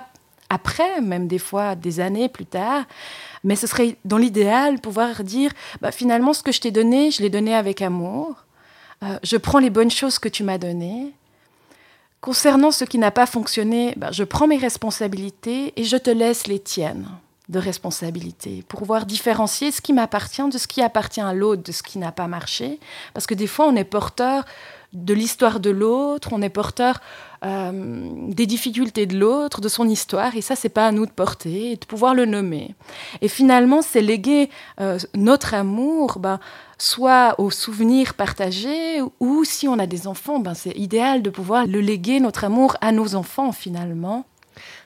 après, 0.49 1.01
même 1.01 1.27
des 1.27 1.39
fois 1.39 1.75
des 1.75 1.99
années 1.99 2.29
plus 2.29 2.45
tard. 2.45 2.83
Mais 3.43 3.57
ce 3.57 3.67
serait 3.67 3.97
dans 4.05 4.17
l'idéal 4.17 4.79
pouvoir 4.79 5.23
dire, 5.23 5.51
bah, 5.81 5.91
finalement, 5.91 6.31
ce 6.31 6.43
que 6.43 6.53
je 6.53 6.61
t'ai 6.61 6.71
donné, 6.71 7.11
je 7.11 7.21
l'ai 7.21 7.29
donné 7.29 7.53
avec 7.53 7.81
amour. 7.81 8.45
Euh, 9.03 9.17
je 9.23 9.37
prends 9.37 9.59
les 9.59 9.69
bonnes 9.69 9.91
choses 9.91 10.19
que 10.19 10.29
tu 10.29 10.43
m'as 10.43 10.57
données. 10.57 11.13
Concernant 12.21 12.71
ce 12.71 12.85
qui 12.85 12.97
n'a 12.97 13.11
pas 13.11 13.25
fonctionné, 13.25 13.93
ben, 13.97 14.11
je 14.11 14.23
prends 14.23 14.47
mes 14.47 14.57
responsabilités 14.57 15.73
et 15.75 15.83
je 15.83 15.97
te 15.97 16.09
laisse 16.09 16.47
les 16.47 16.59
tiennes 16.59 17.07
de 17.49 17.59
responsabilité 17.59 18.63
pour 18.69 18.79
pouvoir 18.79 19.05
différencier 19.05 19.71
ce 19.71 19.81
qui 19.81 19.91
m'appartient 19.91 20.47
de 20.47 20.57
ce 20.57 20.65
qui 20.65 20.81
appartient 20.81 21.19
à 21.19 21.33
l'autre, 21.33 21.63
de 21.63 21.73
ce 21.73 21.83
qui 21.83 21.99
n'a 21.99 22.13
pas 22.13 22.27
marché. 22.27 22.79
Parce 23.13 23.27
que 23.27 23.33
des 23.33 23.47
fois, 23.47 23.67
on 23.67 23.75
est 23.75 23.83
porteur 23.83 24.45
de 24.93 25.13
l'histoire 25.13 25.59
de 25.59 25.69
l'autre, 25.69 26.29
on 26.31 26.41
est 26.41 26.49
porteur 26.49 27.01
euh, 27.43 28.09
des 28.29 28.45
difficultés 28.45 29.05
de 29.05 29.17
l'autre, 29.17 29.59
de 29.59 29.67
son 29.67 29.89
histoire, 29.89 30.35
et 30.37 30.41
ça, 30.41 30.55
c'est 30.55 30.69
pas 30.69 30.87
à 30.87 30.91
nous 30.91 31.05
de 31.05 31.11
porter, 31.11 31.71
et 31.71 31.75
de 31.75 31.85
pouvoir 31.85 32.13
le 32.13 32.25
nommer. 32.25 32.75
Et 33.21 33.27
finalement, 33.27 33.81
c'est 33.81 34.01
léguer 34.01 34.49
euh, 34.79 34.97
notre 35.15 35.55
amour, 35.55 36.19
ben, 36.19 36.39
soit 36.83 37.35
aux 37.37 37.49
souvenirs 37.49 38.13
partagés, 38.13 39.01
ou 39.21 39.45
si 39.45 39.69
on 39.69 39.79
a 39.79 39.87
des 39.87 40.05
enfants, 40.05 40.39
ben, 40.39 40.53
c'est 40.53 40.77
idéal 40.77 41.21
de 41.21 41.29
pouvoir 41.29 41.65
le 41.65 41.79
léguer, 41.79 42.19
notre 42.19 42.43
amour, 42.43 42.75
à 42.81 42.91
nos 42.91 43.15
enfants, 43.15 43.53
finalement. 43.53 44.25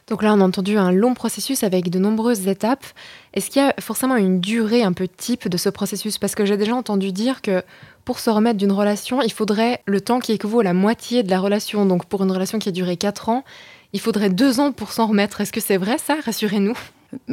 Donc 0.08 0.22
là, 0.22 0.32
on 0.36 0.40
a 0.40 0.44
entendu 0.44 0.78
un 0.78 0.92
long 0.92 1.16
processus 1.16 1.64
avec 1.64 1.90
de 1.90 1.98
nombreuses 1.98 2.48
étapes. 2.48 2.86
Est-ce 3.34 3.50
qu'il 3.50 3.64
y 3.64 3.66
a 3.66 3.74
forcément 3.80 4.16
une 4.16 4.40
durée 4.40 4.84
un 4.84 4.94
peu 4.94 5.08
type 5.08 5.48
de 5.48 5.58
ce 5.58 5.70
processus? 5.70 6.20
Parce 6.20 6.36
que 6.36 6.46
j'ai 6.46 6.56
déjà 6.56 6.76
entendu 6.76 7.12
dire 7.12 7.42
que 7.42 7.64
pour 8.06 8.20
se 8.20 8.30
remettre 8.30 8.60
d'une 8.60 8.72
relation, 8.72 9.24
il 9.24 9.34
faudrait 9.34 9.82
le 9.88 10.00
temps 10.00 10.20
qui 10.20 10.34
équivaut 10.34 10.60
à 10.60 10.64
la 10.64 10.76
moitié 10.76 11.24
de 11.24 11.32
la 11.32 11.40
relation. 11.40 11.88
Donc 11.88 12.06
pour 12.06 12.24
une 12.24 12.32
relation 12.32 12.60
qui 12.60 12.70
a 12.70 12.72
duré 12.72 12.96
4 12.96 13.30
ans, 13.30 13.44
il 13.94 14.00
faudrait 14.00 14.30
2 14.30 14.60
ans 14.60 14.72
pour 14.72 14.92
s'en 14.92 15.08
remettre. 15.08 15.42
Est-ce 15.42 15.52
que 15.52 15.62
c'est 15.62 15.78
vrai 15.78 15.98
ça? 15.98 16.18
Rassurez-nous. 16.24 16.78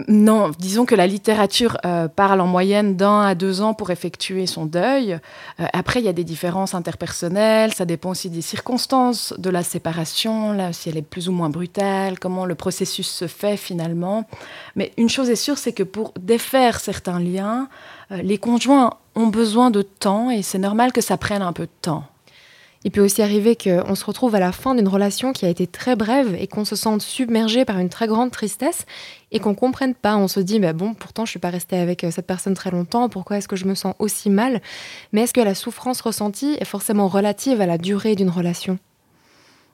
Non, 0.07 0.53
disons 0.57 0.87
que 0.87 0.95
la 0.95 1.09
littérature 1.09 1.79
euh, 1.85 2.07
parle 2.07 2.41
en 2.41 2.47
moyenne 2.47 2.97
d'un 2.97 3.23
à 3.23 3.35
deux 3.35 3.61
ans 3.61 3.75
pour 3.75 3.91
effectuer 3.91 4.47
son 4.47 4.67
deuil. 4.67 5.19
Euh, 5.59 5.67
après, 5.73 5.99
il 5.99 6.07
y 6.07 6.09
a 6.09 6.13
des 6.13 6.23
différences 6.23 6.75
interpersonnelles, 6.75 7.75
ça 7.75 7.85
dépend 7.85 8.11
aussi 8.11 8.31
des 8.31 8.41
circonstances 8.41 9.35
de 9.37 9.51
la 9.51 9.65
séparation, 9.65 10.57
si 10.73 10.89
elle 10.89 10.97
est 10.97 11.03
plus 11.03 11.29
ou 11.29 11.33
moins 11.33 11.51
brutale, 11.51 12.21
comment 12.21 12.47
le 12.47 12.55
processus 12.55 13.09
se 13.09 13.27
fait 13.27 13.57
finalement. 13.57 14.25
Mais 14.77 14.93
une 14.97 15.09
chose 15.09 15.29
est 15.29 15.37
sûre, 15.37 15.59
c'est 15.59 15.73
que 15.73 15.83
pour 15.83 16.13
défaire 16.21 16.79
certains 16.79 17.19
liens, 17.19 17.69
euh, 18.13 18.23
les 18.23 18.39
conjoints 18.39 18.95
ont 19.17 19.27
besoin 19.27 19.71
de 19.71 19.83
temps 19.83 20.31
et 20.31 20.43
c'est 20.43 20.59
normal 20.59 20.93
que 20.93 21.01
ça 21.01 21.17
prenne 21.17 21.43
un 21.43 21.53
peu 21.53 21.65
de 21.65 21.73
temps. 21.83 22.05
Il 22.85 22.91
peut 22.91 23.01
aussi 23.01 23.23
arriver 23.23 23.57
qu'on 23.57 23.95
se 23.95 24.05
retrouve 24.05 24.35
à 24.35 24.41
la 24.41 24.53
fin 24.53 24.75
d'une 24.75 24.89
relation 24.89 25.33
qui 25.33 25.47
a 25.47 25.49
été 25.49 25.67
très 25.67 25.97
brève 25.97 26.37
et 26.39 26.47
qu'on 26.47 26.67
se 26.67 26.77
sente 26.77 27.01
submergé 27.01 27.65
par 27.65 27.79
une 27.79 27.89
très 27.89 28.07
grande 28.07 28.31
tristesse 28.31 28.85
et 29.33 29.41
qu'on 29.41 29.55
comprenne 29.55 29.95
pas. 29.95 30.17
On 30.17 30.29
se 30.29 30.41
dit, 30.41 30.61
bah 30.61 30.75
bon, 30.75 30.93
pourtant 30.93 31.25
je 31.25 31.31
suis 31.31 31.41
pas 31.41 31.49
restée 31.49 31.79
avec 31.79 32.05
euh, 32.05 32.11
cette 32.11 32.27
personne 32.27 32.55
très 32.55 32.71
longtemps, 32.71 33.09
pourquoi 33.09 33.39
est-ce 33.39 33.49
que 33.49 33.57
je 33.57 33.65
me 33.65 33.75
sens 33.75 33.95
aussi 33.99 34.29
mal? 34.29 34.61
Mais 35.13 35.23
est-ce 35.23 35.33
que 35.33 35.41
la 35.41 35.55
souffrance 35.55 36.03
ressentie 36.03 36.57
est 36.61 36.67
forcément 36.67 37.09
relative 37.09 37.63
à 37.63 37.67
la 37.67 37.79
durée 37.79 38.17
d'une 38.17 38.31
relation? 38.31 38.79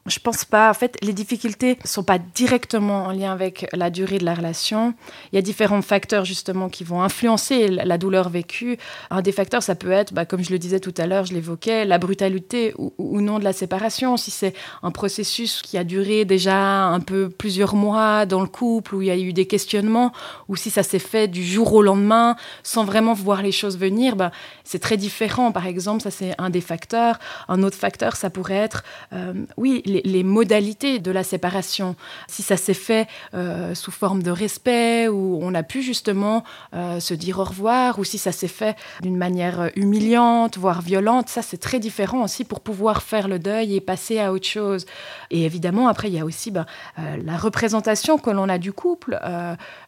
Je 0.06 0.18
pense 0.18 0.44
pas. 0.44 0.70
En 0.70 0.74
fait, 0.74 0.96
les 1.02 1.12
difficultés 1.12 1.78
sont 1.84 2.02
pas 2.02 2.18
directement 2.18 3.04
en 3.04 3.12
lien 3.12 3.32
avec 3.32 3.66
la 3.72 3.90
durée 3.90 4.18
de 4.18 4.24
la 4.24 4.34
relation. 4.34 4.94
Il 5.32 5.36
y 5.36 5.38
a 5.38 5.42
différents 5.42 5.82
facteurs 5.82 6.24
justement 6.24 6.68
qui 6.68 6.84
vont 6.84 7.02
influencer 7.02 7.68
la 7.68 7.98
douleur 7.98 8.30
vécue. 8.30 8.78
Un 9.10 9.20
des 9.22 9.32
facteurs, 9.32 9.62
ça 9.62 9.74
peut 9.74 9.90
être, 9.90 10.14
bah, 10.14 10.24
comme 10.24 10.42
je 10.42 10.50
le 10.50 10.58
disais 10.58 10.80
tout 10.80 10.94
à 10.96 11.06
l'heure, 11.06 11.26
je 11.26 11.34
l'évoquais, 11.34 11.84
la 11.84 11.98
brutalité 11.98 12.74
ou, 12.78 12.92
ou, 12.98 13.20
non 13.20 13.38
de 13.38 13.44
la 13.44 13.52
séparation. 13.52 14.16
Si 14.16 14.30
c'est 14.30 14.54
un 14.82 14.90
processus 14.90 15.62
qui 15.62 15.76
a 15.76 15.84
duré 15.84 16.24
déjà 16.24 16.84
un 16.86 17.00
peu 17.00 17.28
plusieurs 17.28 17.74
mois 17.74 18.26
dans 18.26 18.40
le 18.40 18.48
couple, 18.48 18.94
où 18.94 19.02
il 19.02 19.08
y 19.08 19.10
a 19.10 19.16
eu 19.16 19.32
des 19.32 19.46
questionnements, 19.46 20.12
ou 20.48 20.56
si 20.56 20.70
ça 20.70 20.82
s'est 20.82 20.98
fait 20.98 21.28
du 21.28 21.44
jour 21.44 21.74
au 21.74 21.82
lendemain 21.82 22.36
sans 22.62 22.84
vraiment 22.84 23.12
voir 23.12 23.42
les 23.42 23.52
choses 23.52 23.78
venir, 23.78 24.16
bah, 24.16 24.30
c'est 24.64 24.78
très 24.78 24.96
différent. 24.96 25.52
Par 25.52 25.66
exemple, 25.66 26.02
ça 26.02 26.10
c'est 26.10 26.34
un 26.38 26.48
des 26.48 26.60
facteurs. 26.60 27.18
Un 27.48 27.62
autre 27.62 27.76
facteur, 27.76 28.16
ça 28.16 28.30
pourrait 28.30 28.54
être, 28.54 28.82
euh, 29.12 29.34
oui, 29.56 29.82
les, 29.90 30.24
modalités 30.24 30.98
de 30.98 31.10
la 31.10 31.24
séparation. 31.24 31.96
Si 32.28 32.42
ça 32.42 32.56
s'est 32.56 32.74
fait 32.74 33.08
euh, 33.34 33.74
sous 33.74 33.90
forme 33.90 34.22
de 34.22 34.30
respect, 34.30 35.08
où 35.08 35.38
on 35.42 35.54
a 35.54 35.62
pu 35.62 35.82
justement 35.82 36.44
euh, 36.74 37.00
se 37.00 37.14
dire 37.14 37.38
au 37.38 37.44
revoir, 37.44 37.98
ou 37.98 38.04
si 38.04 38.18
ça 38.18 38.32
s'est 38.32 38.48
fait 38.48 38.76
d'une 39.02 39.16
manière 39.16 39.70
humiliante, 39.76 40.58
voire 40.58 40.82
violente, 40.82 41.28
ça 41.28 41.42
c'est 41.42 41.58
très 41.58 41.78
différent 41.78 42.22
aussi 42.24 42.44
pour 42.44 42.60
pouvoir 42.60 43.02
faire 43.02 43.28
le 43.28 43.38
deuil 43.38 43.74
et 43.74 43.80
passer 43.80 44.18
à 44.18 44.32
autre 44.32 44.46
chose. 44.46 44.86
Et 45.30 45.44
évidemment, 45.44 45.88
après, 45.88 46.08
il 46.08 46.14
y 46.14 46.20
a 46.20 46.24
aussi 46.24 46.50
ben, 46.50 46.66
euh, 46.98 47.16
la 47.24 47.36
représentation 47.36 48.18
que 48.18 48.30
l'on 48.30 48.48
a 48.48 48.58
du 48.58 48.72
couple. 48.72 49.18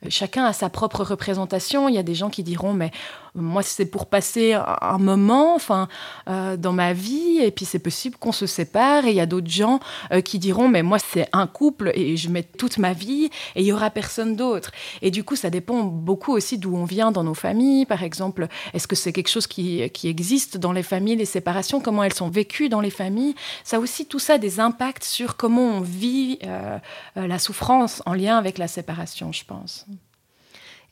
chacun 0.08 0.44
a 0.44 0.52
sa 0.52 0.68
propre 0.68 1.02
représentation. 1.04 1.88
Il 1.88 1.94
y 1.94 1.98
a 1.98 2.02
des 2.02 2.14
gens 2.14 2.30
qui 2.30 2.42
diront, 2.42 2.72
mais 2.72 2.90
moi, 3.34 3.62
c'est 3.62 3.86
pour 3.86 4.06
passer 4.06 4.54
un 4.54 4.98
moment 4.98 5.54
enfin, 5.54 5.88
dans 6.26 6.72
ma 6.72 6.92
vie, 6.92 7.38
et 7.38 7.50
puis 7.50 7.64
c'est 7.64 7.78
possible 7.78 8.16
qu'on 8.16 8.32
se 8.32 8.46
sépare. 8.46 9.06
Et 9.06 9.10
il 9.10 9.16
y 9.16 9.20
a 9.20 9.26
d'autres 9.26 9.50
gens 9.50 9.80
qui 10.24 10.38
diront, 10.38 10.68
mais 10.68 10.82
moi, 10.82 10.98
c'est 10.98 11.28
un 11.32 11.46
couple, 11.46 11.92
et 11.94 12.16
je 12.16 12.28
mets 12.28 12.42
toute 12.42 12.78
ma 12.78 12.92
vie, 12.92 13.30
et 13.54 13.60
il 13.60 13.64
y 13.64 13.72
aura 13.72 13.90
personne 13.90 14.36
d'autre. 14.36 14.70
Et 15.00 15.10
du 15.10 15.24
coup, 15.24 15.36
ça 15.36 15.50
dépend 15.50 15.82
beaucoup 15.82 16.32
aussi 16.32 16.58
d'où 16.58 16.76
on 16.76 16.84
vient 16.84 17.12
dans 17.12 17.24
nos 17.24 17.34
familles. 17.34 17.86
Par 17.86 18.02
exemple, 18.02 18.48
est-ce 18.74 18.86
que 18.86 18.96
c'est 18.96 19.12
quelque 19.12 19.28
chose 19.28 19.46
qui, 19.46 19.88
qui, 19.90 20.08
existe 20.08 20.56
dans 20.56 20.72
les 20.72 20.82
familles, 20.82 21.16
les 21.16 21.24
séparations, 21.24 21.80
comment 21.80 22.02
elles 22.02 22.12
sont 22.12 22.28
vécues 22.28 22.68
dans 22.68 22.80
les 22.80 22.90
familles? 22.90 23.34
Ça 23.64 23.78
aussi, 23.78 24.06
tout 24.06 24.18
ça, 24.18 24.38
des 24.38 24.60
impacts 24.60 25.04
sur 25.04 25.36
comment 25.36 25.62
on 25.62 25.80
vit 25.80 26.38
euh, 26.44 26.78
la 27.16 27.38
souffrance 27.38 28.02
en 28.06 28.14
lien 28.14 28.36
avec 28.36 28.58
la 28.58 28.68
séparation, 28.68 29.32
je 29.32 29.44
pense. 29.44 29.86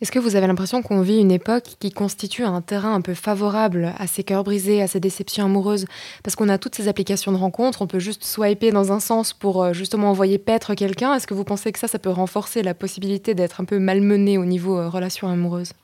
Est-ce 0.00 0.12
que 0.12 0.18
vous 0.18 0.34
avez 0.34 0.46
l'impression 0.46 0.80
qu'on 0.80 1.02
vit 1.02 1.18
une 1.18 1.30
époque 1.30 1.76
qui 1.78 1.90
constitue 1.90 2.44
un 2.44 2.62
terrain 2.62 2.94
un 2.94 3.02
peu 3.02 3.12
favorable 3.12 3.92
à 3.98 4.06
ces 4.06 4.24
cœurs 4.24 4.44
brisés, 4.44 4.80
à 4.80 4.86
ces 4.86 4.98
déceptions 4.98 5.44
amoureuses? 5.44 5.84
Parce 6.24 6.36
qu'on 6.36 6.48
a 6.48 6.56
toutes 6.56 6.74
ces 6.74 6.88
applications 6.88 7.32
de 7.32 7.36
rencontres, 7.36 7.82
on 7.82 7.86
peut 7.86 7.98
juste 7.98 8.24
swiper 8.24 8.70
dans 8.70 8.92
un 8.92 9.00
sens 9.00 9.34
pour 9.34 9.62
euh, 9.62 9.72
justement 9.74 10.08
envoyer 10.08 10.38
paître 10.38 10.74
quelqu'un. 10.74 11.12
Est-ce 11.14 11.26
que 11.26 11.34
vous 11.34 11.44
pensez 11.44 11.70
que 11.70 11.78
ça, 11.78 11.86
ça 11.86 11.98
peut 11.98 12.08
renforcer 12.08 12.62
la 12.62 12.72
possibilité 12.72 13.34
d'être 13.34 13.60
un 13.60 13.66
peu 13.66 13.78
malmené 13.78 14.38
au 14.38 14.46
niveau 14.46 14.78
euh, 14.78 14.88
relation 14.88 15.28
amoureuse? 15.28 15.74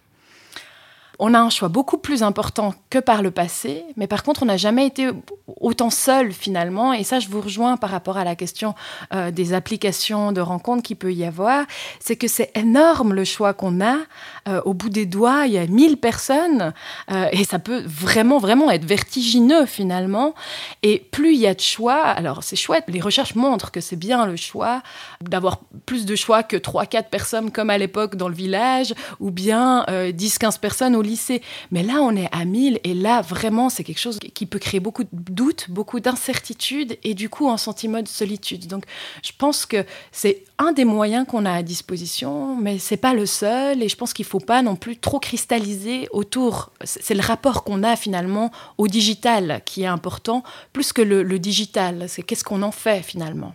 On 1.19 1.35
a 1.35 1.39
un 1.39 1.51
choix 1.51 1.69
beaucoup 1.69 1.99
plus 1.99 2.23
important 2.23 2.75
que 2.91 2.99
par 2.99 3.23
le 3.23 3.31
passé, 3.31 3.85
mais 3.97 4.07
par 4.07 4.23
contre, 4.23 4.43
on 4.43 4.47
n'a 4.47 4.57
jamais 4.57 4.87
été 4.87 5.11
autant 5.61 5.91
seul 5.91 6.33
finalement. 6.33 6.93
Et 6.93 7.05
ça, 7.05 7.21
je 7.21 7.29
vous 7.29 7.41
rejoins 7.41 7.77
par 7.77 7.91
rapport 7.91 8.17
à 8.17 8.25
la 8.25 8.37
question 8.37 8.75
euh, 9.15 9.31
des 9.31 9.53
applications 9.55 10.33
de 10.33 10.41
rencontres 10.41 10.83
qu'il 10.83 10.97
peut 10.97 11.13
y 11.13 11.25
avoir. 11.25 11.65
C'est 12.01 12.17
que 12.17 12.29
c'est 12.29 12.51
énorme 12.55 13.15
le 13.15 13.25
choix 13.25 13.55
qu'on 13.55 13.81
a. 13.81 13.97
Euh, 14.49 14.61
au 14.65 14.75
bout 14.75 14.89
des 14.89 15.07
doigts, 15.07 15.47
il 15.47 15.53
y 15.53 15.59
a 15.59 15.67
1000 15.67 15.97
personnes 15.97 16.73
euh, 17.11 17.29
et 17.33 17.45
ça 17.45 17.59
peut 17.59 17.83
vraiment, 17.87 18.39
vraiment 18.39 18.71
être 18.71 18.85
vertigineux 18.85 19.67
finalement. 19.67 20.35
Et 20.83 20.99
plus 20.99 21.35
il 21.35 21.41
y 21.41 21.47
a 21.47 21.55
de 21.55 21.61
choix, 21.61 22.03
alors 22.03 22.43
c'est 22.43 22.57
chouette, 22.57 22.85
les 22.89 23.01
recherches 23.01 23.35
montrent 23.35 23.71
que 23.71 23.81
c'est 23.81 23.97
bien 23.97 24.27
le 24.27 24.37
choix 24.37 24.83
d'avoir 25.21 25.61
plus 25.87 26.05
de 26.05 26.15
choix 26.15 26.43
que 26.43 26.57
3-4 26.57 27.09
personnes 27.09 27.51
comme 27.51 27.71
à 27.71 27.79
l'époque 27.79 28.17
dans 28.17 28.29
le 28.29 28.35
village 28.35 28.95
ou 29.21 29.31
bien 29.31 29.85
10-15 29.89 30.61
personnes 30.61 30.97
au 30.97 31.03
lycée. 31.07 31.43
Mais 31.71 31.83
là, 31.83 32.01
on 32.03 32.15
est 32.17 32.29
à 32.33 32.45
1000 32.45 32.81
et 32.85 32.95
là, 32.95 33.23
vraiment, 33.23 33.69
c'est 33.71 33.85
quelque 33.85 34.01
chose 34.01 34.19
qui 34.19 34.47
peut 34.47 34.59
créer 34.59 34.81
beaucoup 34.81 35.05
de 35.05 35.11
doutes, 35.13 35.71
beaucoup 35.71 36.01
d'incertitudes 36.01 36.99
et 37.05 37.15
du 37.15 37.29
coup 37.29 37.49
un 37.49 37.57
sentiment 37.57 38.03
de 38.03 38.09
solitude. 38.09 38.67
Donc, 38.67 38.85
je 39.23 39.33
pense 39.37 39.65
que 39.67 39.85
c'est 40.13 40.45
un 40.59 40.73
des 40.73 40.85
moyens 40.85 41.27
qu'on 41.27 41.45
a 41.47 41.53
à 41.53 41.63
disposition, 41.63 42.57
mais 42.57 42.79
c'est 42.79 42.97
pas 42.97 43.15
le 43.15 43.27
seul 43.27 43.83
et 43.83 43.89
je 43.89 43.97
pense 43.97 44.13
qu'il 44.13 44.25
faut 44.25 44.41
pas 44.41 44.63
non 44.63 44.77
plus 44.77 44.99
trop 44.99 45.21
cristalliser 45.21 46.09
autour. 46.11 46.73
C'est 46.85 47.15
le 47.15 47.23
rapport 47.23 47.65
qu'on 47.65 47.83
a 47.83 47.97
finalement 47.97 48.51
au 48.79 48.89
digital 48.89 49.63
qui 49.65 49.83
est 49.83 49.87
important, 49.87 50.43
plus 50.73 50.93
que 50.93 51.03
le 51.03 51.39
digital. 51.39 52.07
C'est 52.09 52.23
qu'est-ce 52.23 52.45
qu'on 52.45 52.63
en 52.63 52.73
fait 52.73 53.03
finalement? 53.03 53.55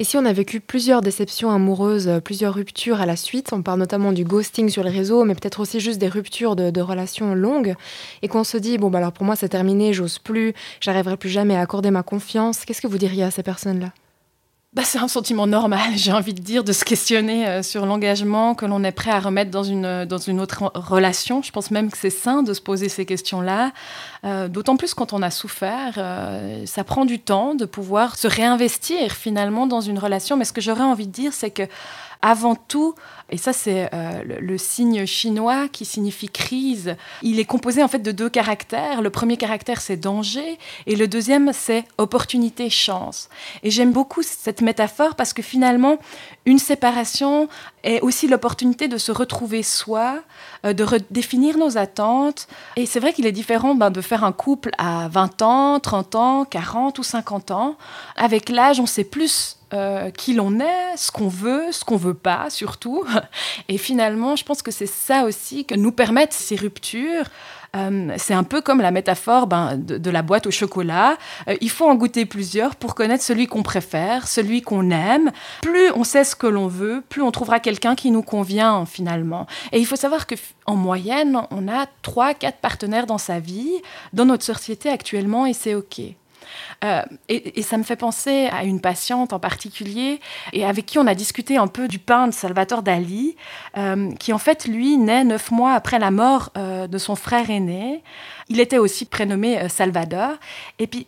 Et 0.00 0.04
si 0.04 0.16
on 0.16 0.24
a 0.24 0.32
vécu 0.32 0.60
plusieurs 0.60 1.02
déceptions 1.02 1.50
amoureuses, 1.50 2.08
euh, 2.08 2.20
plusieurs 2.20 2.54
ruptures 2.54 3.02
à 3.02 3.06
la 3.06 3.16
suite, 3.16 3.52
on 3.52 3.60
parle 3.60 3.80
notamment 3.80 4.12
du 4.12 4.24
ghosting 4.24 4.70
sur 4.70 4.82
les 4.82 4.88
réseaux, 4.88 5.26
mais 5.26 5.34
peut-être 5.34 5.60
aussi 5.60 5.78
juste 5.78 5.98
des 5.98 6.08
ruptures 6.08 6.56
de, 6.56 6.80
relations 6.80 7.34
longues, 7.34 7.74
et 8.22 8.28
qu'on 8.28 8.42
se 8.42 8.56
dit, 8.56 8.78
bon, 8.78 8.88
bah 8.88 8.96
alors 8.96 9.12
pour 9.12 9.26
moi 9.26 9.36
c'est 9.36 9.50
terminé, 9.50 9.92
j'ose 9.92 10.18
plus, 10.18 10.54
j'arriverai 10.80 11.18
plus 11.18 11.28
jamais 11.28 11.54
à 11.54 11.60
accorder 11.60 11.90
ma 11.90 12.02
confiance, 12.02 12.64
qu'est-ce 12.64 12.80
que 12.80 12.86
vous 12.86 12.96
diriez 12.96 13.24
à 13.24 13.30
ces 13.30 13.42
personnes-là? 13.42 13.92
Bah, 14.72 14.82
c'est 14.84 14.98
un 14.98 15.08
sentiment 15.08 15.48
normal, 15.48 15.90
j'ai 15.96 16.12
envie 16.12 16.32
de 16.32 16.40
dire, 16.40 16.62
de 16.62 16.72
se 16.72 16.84
questionner 16.84 17.48
euh, 17.48 17.62
sur 17.62 17.86
l'engagement 17.86 18.54
que 18.54 18.66
l'on 18.66 18.84
est 18.84 18.92
prêt 18.92 19.10
à 19.10 19.18
remettre 19.18 19.50
dans 19.50 19.64
une, 19.64 19.84
euh, 19.84 20.06
dans 20.06 20.18
une 20.18 20.40
autre 20.40 20.70
relation. 20.74 21.42
Je 21.42 21.50
pense 21.50 21.72
même 21.72 21.90
que 21.90 21.98
c'est 21.98 22.08
sain 22.08 22.44
de 22.44 22.54
se 22.54 22.60
poser 22.60 22.88
ces 22.88 23.04
questions-là, 23.04 23.72
euh, 24.24 24.46
d'autant 24.46 24.76
plus 24.76 24.94
quand 24.94 25.12
on 25.12 25.22
a 25.22 25.30
souffert. 25.32 25.94
ça 26.66 26.84
prend 26.84 27.04
du 27.04 27.18
temps 27.18 27.56
de 27.56 27.64
pouvoir 27.64 28.16
se 28.16 28.28
réinvestir 28.28 29.12
finalement 29.12 29.66
dans 29.66 29.80
une 29.80 29.98
relation. 29.98 30.36
Mais 30.36 30.44
ce 30.44 30.52
que 30.52 30.60
j'aurais 30.60 30.84
envie 30.84 31.08
de 31.08 31.12
dire, 31.12 31.32
c'est 31.32 31.50
que 31.50 31.64
avant 32.22 32.54
tout, 32.54 32.94
et 33.30 33.36
ça 33.36 33.52
c'est 33.52 33.88
euh, 33.94 34.22
le, 34.24 34.58
signe 34.58 35.06
chinois 35.06 35.68
qui 35.68 35.84
signifie 35.84 36.28
crise, 36.28 36.96
il 37.22 37.38
est 37.38 37.44
composé 37.44 37.82
en 37.82 37.88
fait 37.88 38.00
de 38.00 38.12
deux 38.12 38.28
caractères. 38.28 39.02
Le 39.02 39.10
premier 39.10 39.36
caractère 39.36 39.80
c'est 39.80 39.96
danger 39.96 40.58
et 40.86 40.96
le 40.96 41.08
deuxième 41.08 41.52
c'est 41.52 41.84
opportunité, 41.98 42.68
chance. 42.68 43.28
Et 43.62 43.70
j'aime 43.70 43.92
beaucoup 43.92 44.22
cette 44.22 44.60
métaphore 44.60 45.14
parce 45.14 45.32
que 45.32 45.42
finalement, 45.42 45.98
une 46.46 46.58
séparation 46.58 47.48
est 47.84 48.00
aussi 48.00 48.28
l'opportunité 48.28 48.88
de 48.88 48.98
se 48.98 49.12
retrouver 49.12 49.62
soi, 49.62 50.20
euh, 50.64 50.72
de 50.72 50.84
redéfinir 50.84 51.56
nos 51.56 51.78
attentes. 51.78 52.48
Et 52.76 52.86
c'est 52.86 53.00
vrai 53.00 53.12
qu'il 53.12 53.26
est 53.26 53.32
différent 53.32 53.74
ben, 53.74 53.90
de 53.90 54.00
faire 54.00 54.24
un 54.24 54.32
couple 54.32 54.70
à 54.78 55.08
20 55.08 55.42
ans, 55.42 55.80
30 55.80 56.14
ans, 56.14 56.44
40 56.44 56.98
ou 56.98 57.02
50 57.02 57.50
ans. 57.50 57.76
Avec 58.16 58.48
l'âge, 58.48 58.80
on 58.80 58.86
sait 58.86 59.04
plus 59.04 59.59
euh, 59.72 60.10
qui 60.10 60.34
l'on 60.34 60.58
est, 60.58 60.96
ce 60.96 61.12
qu'on 61.12 61.28
veut, 61.28 61.70
ce 61.70 61.84
qu'on 61.84 61.96
veut 61.96 62.14
pas 62.14 62.50
surtout. 62.50 63.04
Et 63.68 63.78
finalement, 63.78 64.34
je 64.34 64.44
pense 64.44 64.62
que 64.62 64.70
c'est 64.70 64.86
ça 64.86 65.24
aussi 65.24 65.64
que 65.64 65.74
nous 65.74 65.92
permettent 65.92 66.32
ces 66.32 66.56
ruptures. 66.56 67.26
Euh, 67.76 68.12
c'est 68.16 68.34
un 68.34 68.42
peu 68.42 68.62
comme 68.62 68.80
la 68.80 68.90
métaphore 68.90 69.46
ben, 69.46 69.76
de, 69.76 70.10
la 70.10 70.22
boîte 70.22 70.46
au 70.46 70.50
chocolat. 70.50 71.16
Euh, 71.48 71.54
il 71.60 71.70
faut 71.70 71.88
en 71.88 71.94
goûter 71.94 72.26
plusieurs 72.26 72.74
pour 72.74 72.94
connaître 72.94 73.22
celui 73.22 73.46
qu'on 73.46 73.62
préfère, 73.62 74.26
celui 74.26 74.60
qu'on 74.62 74.90
aime. 74.90 75.30
Plus 75.62 75.90
on 75.94 76.02
sait 76.02 76.24
ce 76.24 76.34
que 76.34 76.48
l'on 76.48 76.66
veut, 76.66 77.02
plus 77.08 77.22
on 77.22 77.30
trouvera 77.30 77.60
quelqu'un 77.60 77.94
qui 77.94 78.10
nous 78.10 78.22
convient 78.22 78.84
finalement. 78.86 79.46
Et 79.70 79.78
il 79.78 79.86
faut 79.86 79.96
savoir 79.96 80.26
que 80.26 80.34
en 80.66 80.74
moyenne, 80.74 81.40
on 81.50 81.68
a 81.68 81.86
trois, 82.02 82.34
quatre 82.34 82.58
partenaires 82.58 83.06
dans 83.06 83.18
sa 83.18 83.38
vie, 83.38 83.74
dans 84.12 84.24
notre 84.24 84.44
société 84.44 84.88
actuellement, 84.88 85.46
et 85.46 85.52
c'est 85.52 85.74
ok. 85.74 86.00
Euh, 86.84 87.02
et, 87.28 87.62
ça 87.62 87.76
me 87.76 87.82
fait 87.82 87.96
penser 87.96 88.48
à 88.52 88.64
une 88.64 88.80
patiente 88.80 89.32
en 89.32 89.38
particulier, 89.38 90.20
et 90.52 90.64
avec 90.64 90.86
qui 90.86 90.98
on 90.98 91.06
a 91.06 91.14
discuté 91.14 91.56
un 91.56 91.66
peu 91.66 91.88
du 91.88 91.98
peintre 91.98 92.34
Salvatore 92.34 92.82
Dali, 92.82 93.36
euh, 93.76 94.12
qui 94.14 94.32
en 94.32 94.38
fait, 94.38 94.66
lui, 94.66 94.96
naît 94.96 95.24
neuf 95.24 95.50
mois 95.50 95.74
après 95.74 95.98
la 95.98 96.10
mort 96.10 96.50
euh, 96.56 96.86
de 96.86 96.98
son 96.98 97.16
frère 97.16 97.50
aîné. 97.50 98.02
Il 98.48 98.60
était 98.60 98.78
aussi 98.78 99.04
prénommé 99.04 99.68
Salvador. 99.68 100.32
Et 100.78 100.86
puis, 100.86 101.06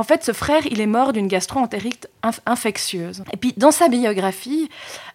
En 0.00 0.02
fait, 0.02 0.24
ce 0.24 0.32
frère, 0.32 0.62
il 0.64 0.80
est 0.80 0.86
mort 0.86 1.12
d'une 1.12 1.28
gastro-entérite 1.28 2.08
infectieuse. 2.46 3.22
Et 3.34 3.36
puis, 3.36 3.52
dans 3.58 3.70
sa 3.70 3.88
biographie, 3.88 4.70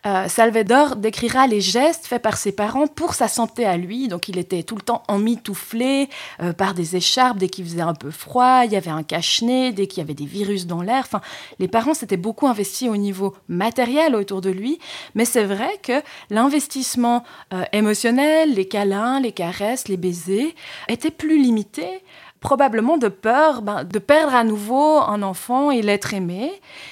euh, 0.06 0.27
Salvador 0.27 0.96
décrira 0.96 1.48
les 1.48 1.60
gestes 1.60 2.06
faits 2.06 2.22
par 2.22 2.38
ses 2.38 2.51
parents 2.51 2.86
pour 2.86 3.15
sa 3.15 3.27
santé 3.27 3.65
à 3.65 3.77
lui. 3.77 4.10
Donc, 4.10 4.30
il 4.30 4.38
était 4.38 4.62
tout 4.62 4.75
le 4.75 4.84
temps 4.84 5.01
emmitouflé 5.08 6.08
euh, 6.39 6.54
par 6.54 6.75
des 6.75 6.96
écharpes 6.96 7.39
dès 7.39 7.50
qu'il 7.50 7.65
faisait 7.65 7.82
un 7.82 7.96
peu 7.96 8.12
froid. 8.12 8.62
Il 8.63 8.74
y 8.74 8.75
avait 8.75 8.92
un 8.92 9.01
cache-nez 9.01 9.72
dès 9.72 9.88
qu'il 9.88 10.01
y 10.01 10.04
avait 10.04 10.13
des 10.13 10.27
virus 10.27 10.68
dans 10.68 10.84
l'air. 10.84 11.00
Enfin, 11.00 11.22
les 11.58 11.68
parents 11.68 11.96
s'étaient 11.96 12.15
beaucoup 12.15 12.46
investis 12.46 12.88
au 12.88 12.96
niveau 12.96 13.34
matériel 13.48 14.13
autour 14.13 14.42
de 14.42 14.51
lui. 14.51 14.77
Mais 15.15 15.25
c'est 15.25 15.46
vrai 15.46 15.80
que 15.82 16.04
l'investissement 16.30 17.24
euh, 17.56 17.63
émotionnel, 17.74 18.54
les 18.54 18.68
câlins, 18.68 19.20
les 19.20 19.32
caresses, 19.32 19.88
les 19.88 19.98
baisers, 19.98 20.54
était 20.89 21.10
plus 21.10 21.42
limité 21.42 22.04
probablement 22.46 23.00
de 23.00 23.08
peur 23.08 23.64
ben, 23.64 23.84
de 23.84 23.98
perdre 23.98 24.36
à 24.36 24.44
nouveau 24.44 25.00
un 25.00 25.24
enfant 25.24 25.72
et 25.72 25.82
l'être 25.82 26.14
aimé. 26.14 26.52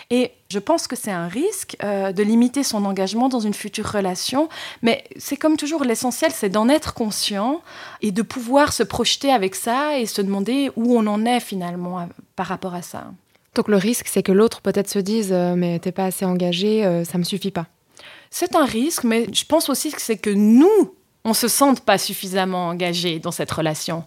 Et 0.10 0.32
je 0.50 0.58
pense 0.58 0.88
que 0.88 0.96
c'est 0.96 1.12
un 1.12 1.28
risque 1.28 1.78
euh, 1.84 2.12
de 2.12 2.24
limiter 2.24 2.64
son 2.64 2.86
engagement 2.86 3.30
dans 3.30 3.40
une 3.40 3.54
future 3.54 3.86
relation. 3.86 4.50
Mais 4.82 5.04
c'est 5.16 5.38
comme 5.38 5.56
toujours, 5.56 5.84
l'essentiel, 5.84 6.32
c'est 6.32 6.50
d'en 6.50 6.70
être 6.70 6.96
conscient 6.96 7.62
et 8.02 8.12
de 8.12 8.24
pouvoir 8.24 8.74
se 8.74 8.82
projeter 8.82 9.32
avec 9.32 9.54
ça 9.54 10.00
et 10.00 10.08
se 10.08 10.24
demander 10.24 10.72
où 10.76 10.98
on 10.98 11.06
en 11.06 11.24
est 11.24 11.40
finalement 11.40 12.00
euh, 12.00 12.06
par 12.36 12.48
rapport 12.48 12.74
à 12.74 12.82
ça. 12.82 13.12
Donc 13.54 13.68
le 13.68 13.78
risque, 13.78 14.08
c'est 14.08 14.24
que 14.24 14.32
l'autre 14.32 14.60
peut-être 14.62 14.90
se 14.90 14.98
dise 14.98 15.30
euh, 15.32 15.54
mais 15.56 15.78
t'es 15.78 15.92
pas 15.92 16.06
assez 16.06 16.26
engagé, 16.26 17.04
ça 17.06 17.20
me 17.20 17.24
suffit 17.24 17.52
pas. 17.52 17.68
C'est 18.32 18.56
un 18.56 18.66
risque, 18.66 19.04
mais 19.04 19.28
je 19.32 19.46
pense 19.46 19.70
aussi 19.70 19.92
que 19.92 20.02
c'est 20.02 20.18
que 20.18 20.32
nous, 20.32 20.96
on 21.26 21.34
se 21.34 21.48
sente 21.48 21.82
pas 21.82 21.98
suffisamment 21.98 22.68
engagé 22.68 23.20
dans 23.20 23.32
cette 23.32 23.52
relation. 23.52 24.04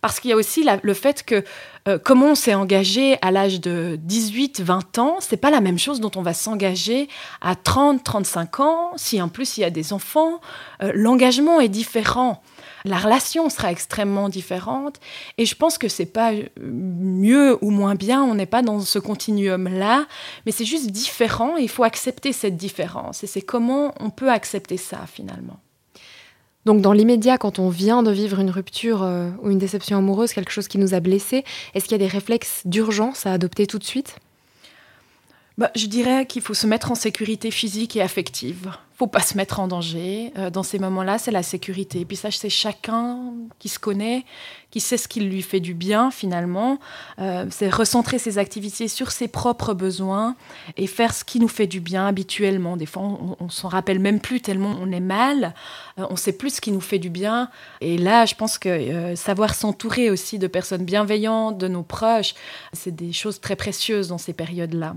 Parce 0.00 0.20
qu'il 0.20 0.30
y 0.30 0.32
a 0.32 0.36
aussi 0.36 0.66
le 0.82 0.94
fait 0.94 1.24
que 1.24 1.44
euh, 1.88 1.98
comment 1.98 2.32
on 2.32 2.34
s'est 2.34 2.54
engagé 2.54 3.18
à 3.22 3.30
l'âge 3.30 3.60
de 3.60 3.98
18, 4.02 4.60
20 4.60 4.98
ans, 4.98 5.16
c'est 5.20 5.36
pas 5.36 5.50
la 5.50 5.60
même 5.60 5.78
chose 5.78 6.00
dont 6.00 6.10
on 6.16 6.22
va 6.22 6.34
s'engager 6.34 7.08
à 7.40 7.54
30, 7.54 8.02
35 8.02 8.60
ans, 8.60 8.92
si 8.96 9.22
en 9.22 9.28
plus 9.28 9.56
il 9.56 9.62
y 9.62 9.64
a 9.64 9.70
des 9.70 9.92
enfants. 9.92 10.40
Euh, 10.82 10.92
l'engagement 10.94 11.60
est 11.60 11.68
différent. 11.68 12.42
La 12.84 12.98
relation 12.98 13.48
sera 13.48 13.70
extrêmement 13.70 14.28
différente 14.28 14.98
et 15.38 15.46
je 15.46 15.54
pense 15.54 15.78
que 15.78 15.86
c'est 15.88 16.06
pas 16.06 16.32
mieux 16.60 17.56
ou 17.60 17.70
moins 17.70 17.94
bien, 17.94 18.24
on 18.24 18.34
n'est 18.34 18.46
pas 18.46 18.62
dans 18.62 18.80
ce 18.80 18.98
continuum 18.98 19.68
là, 19.68 20.06
mais 20.46 20.52
c'est 20.52 20.64
juste 20.64 20.90
différent 20.90 21.56
il 21.56 21.68
faut 21.68 21.84
accepter 21.84 22.32
cette 22.32 22.56
différence 22.56 23.22
et 23.22 23.28
c'est 23.28 23.42
comment 23.42 23.94
on 24.00 24.10
peut 24.10 24.30
accepter 24.30 24.78
ça 24.78 24.98
finalement. 25.06 25.60
Donc 26.64 26.80
dans 26.80 26.92
l'immédiat, 26.92 27.38
quand 27.38 27.58
on 27.58 27.68
vient 27.68 28.02
de 28.02 28.10
vivre 28.10 28.38
une 28.38 28.50
rupture 28.50 29.02
euh, 29.02 29.30
ou 29.42 29.50
une 29.50 29.58
déception 29.58 29.98
amoureuse, 29.98 30.32
quelque 30.32 30.52
chose 30.52 30.68
qui 30.68 30.78
nous 30.78 30.94
a 30.94 31.00
blessés, 31.00 31.44
est-ce 31.74 31.84
qu'il 31.84 31.92
y 31.92 31.94
a 31.96 31.98
des 31.98 32.06
réflexes 32.06 32.62
d'urgence 32.64 33.26
à 33.26 33.32
adopter 33.32 33.66
tout 33.66 33.78
de 33.78 33.84
suite? 33.84 34.16
Bah, 35.58 35.70
Je 35.74 35.86
dirais 35.86 36.26
qu'il 36.26 36.42
faut 36.42 36.54
se 36.54 36.66
mettre 36.66 36.92
en 36.92 36.94
sécurité 36.94 37.50
physique 37.50 37.96
et 37.96 38.02
affective 38.02 38.70
faut 39.02 39.08
pas 39.08 39.18
se 39.18 39.36
mettre 39.36 39.58
en 39.58 39.66
danger. 39.66 40.32
Euh, 40.38 40.48
dans 40.48 40.62
ces 40.62 40.78
moments-là, 40.78 41.18
c'est 41.18 41.32
la 41.32 41.42
sécurité. 41.42 41.98
Et 41.98 42.04
puis 42.04 42.16
ça, 42.16 42.30
c'est 42.30 42.48
chacun 42.48 43.32
qui 43.58 43.68
se 43.68 43.80
connaît, 43.80 44.24
qui 44.70 44.78
sait 44.78 44.96
ce 44.96 45.08
qui 45.08 45.18
lui 45.22 45.42
fait 45.42 45.58
du 45.58 45.74
bien 45.74 46.12
finalement. 46.12 46.78
Euh, 47.18 47.46
c'est 47.50 47.68
recentrer 47.68 48.20
ses 48.20 48.38
activités 48.38 48.86
sur 48.86 49.10
ses 49.10 49.26
propres 49.26 49.74
besoins 49.74 50.36
et 50.76 50.86
faire 50.86 51.14
ce 51.14 51.24
qui 51.24 51.40
nous 51.40 51.48
fait 51.48 51.66
du 51.66 51.80
bien 51.80 52.06
habituellement. 52.06 52.76
Des 52.76 52.86
fois, 52.86 53.02
on, 53.40 53.48
s'en 53.48 53.66
rappelle 53.66 53.98
même 53.98 54.20
plus 54.20 54.40
tellement 54.40 54.76
on 54.80 54.92
est 54.92 55.00
mal. 55.00 55.52
Euh, 55.98 56.06
on 56.08 56.14
sait 56.14 56.32
plus 56.32 56.54
ce 56.54 56.60
qui 56.60 56.70
nous 56.70 56.80
fait 56.80 57.00
du 57.00 57.10
bien. 57.10 57.50
Et 57.80 57.98
là, 57.98 58.24
je 58.24 58.36
pense 58.36 58.56
que 58.56 59.16
savoir 59.16 59.56
s'entourer 59.56 60.10
aussi 60.10 60.38
de 60.38 60.46
personnes 60.46 60.84
bienveillantes, 60.84 61.58
de 61.58 61.66
nos 61.66 61.82
proches, 61.82 62.34
c'est 62.72 62.94
des 62.94 63.12
choses 63.12 63.40
très 63.40 63.56
précieuses 63.56 64.06
dans 64.06 64.18
ces 64.18 64.32
périodes-là 64.32 64.94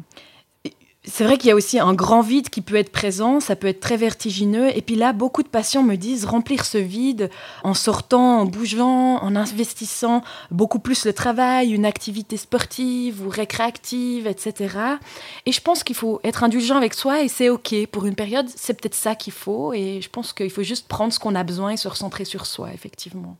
c'est 1.08 1.24
vrai 1.24 1.38
qu'il 1.38 1.50
y 1.50 1.52
a 1.52 1.56
aussi 1.56 1.80
un 1.80 1.94
grand 1.94 2.22
vide 2.22 2.50
qui 2.50 2.62
peut 2.62 2.76
être 2.76 2.92
présent, 2.92 3.40
ça 3.40 3.56
peut 3.56 3.68
être 3.68 3.80
très 3.80 3.98
vertigineux. 3.98 4.76
Et 4.76 4.82
puis 4.82 4.96
là, 4.96 5.14
beaucoup 5.14 5.44
de 5.44 5.48
patients 5.48 5.84
me 5.84 5.96
disent 5.96 6.26
remplir 6.26 6.66
ce 6.66 6.78
vide 6.78 7.30
en 7.64 7.74
sortant, 7.74 8.40
en 8.40 8.46
bougeant, 8.46 9.22
en 9.22 9.36
investissant 9.36 10.24
beaucoup 10.52 10.80
plus 10.80 11.06
le 11.06 11.14
travail, 11.14 11.72
une 11.72 11.86
activité 11.86 12.38
sportive 12.38 13.26
ou 13.26 13.30
récréative, 13.30 14.28
etc. 14.28 14.78
Et 15.46 15.52
je 15.52 15.62
pense 15.62 15.84
qu'il 15.84 15.96
faut 15.96 16.20
être 16.24 16.44
indulgent 16.44 16.78
avec 16.78 16.94
soi 16.94 17.22
et 17.22 17.28
c'est 17.28 17.50
OK. 17.50 17.74
Pour 17.92 18.06
une 18.06 18.16
période, 18.16 18.48
c'est 18.56 18.74
peut-être 18.74 18.96
ça 18.96 19.16
qu'il 19.16 19.34
faut. 19.34 19.74
Et 19.74 20.02
je 20.02 20.10
pense 20.10 20.34
qu'il 20.34 20.50
faut 20.50 20.64
juste 20.64 20.88
prendre 20.88 21.14
ce 21.14 21.20
qu'on 21.20 21.36
a 21.36 21.44
besoin 21.44 21.72
et 21.72 21.78
se 21.78 21.88
recentrer 21.88 22.26
sur 22.26 22.46
soi, 22.46 22.70
effectivement. 22.74 23.38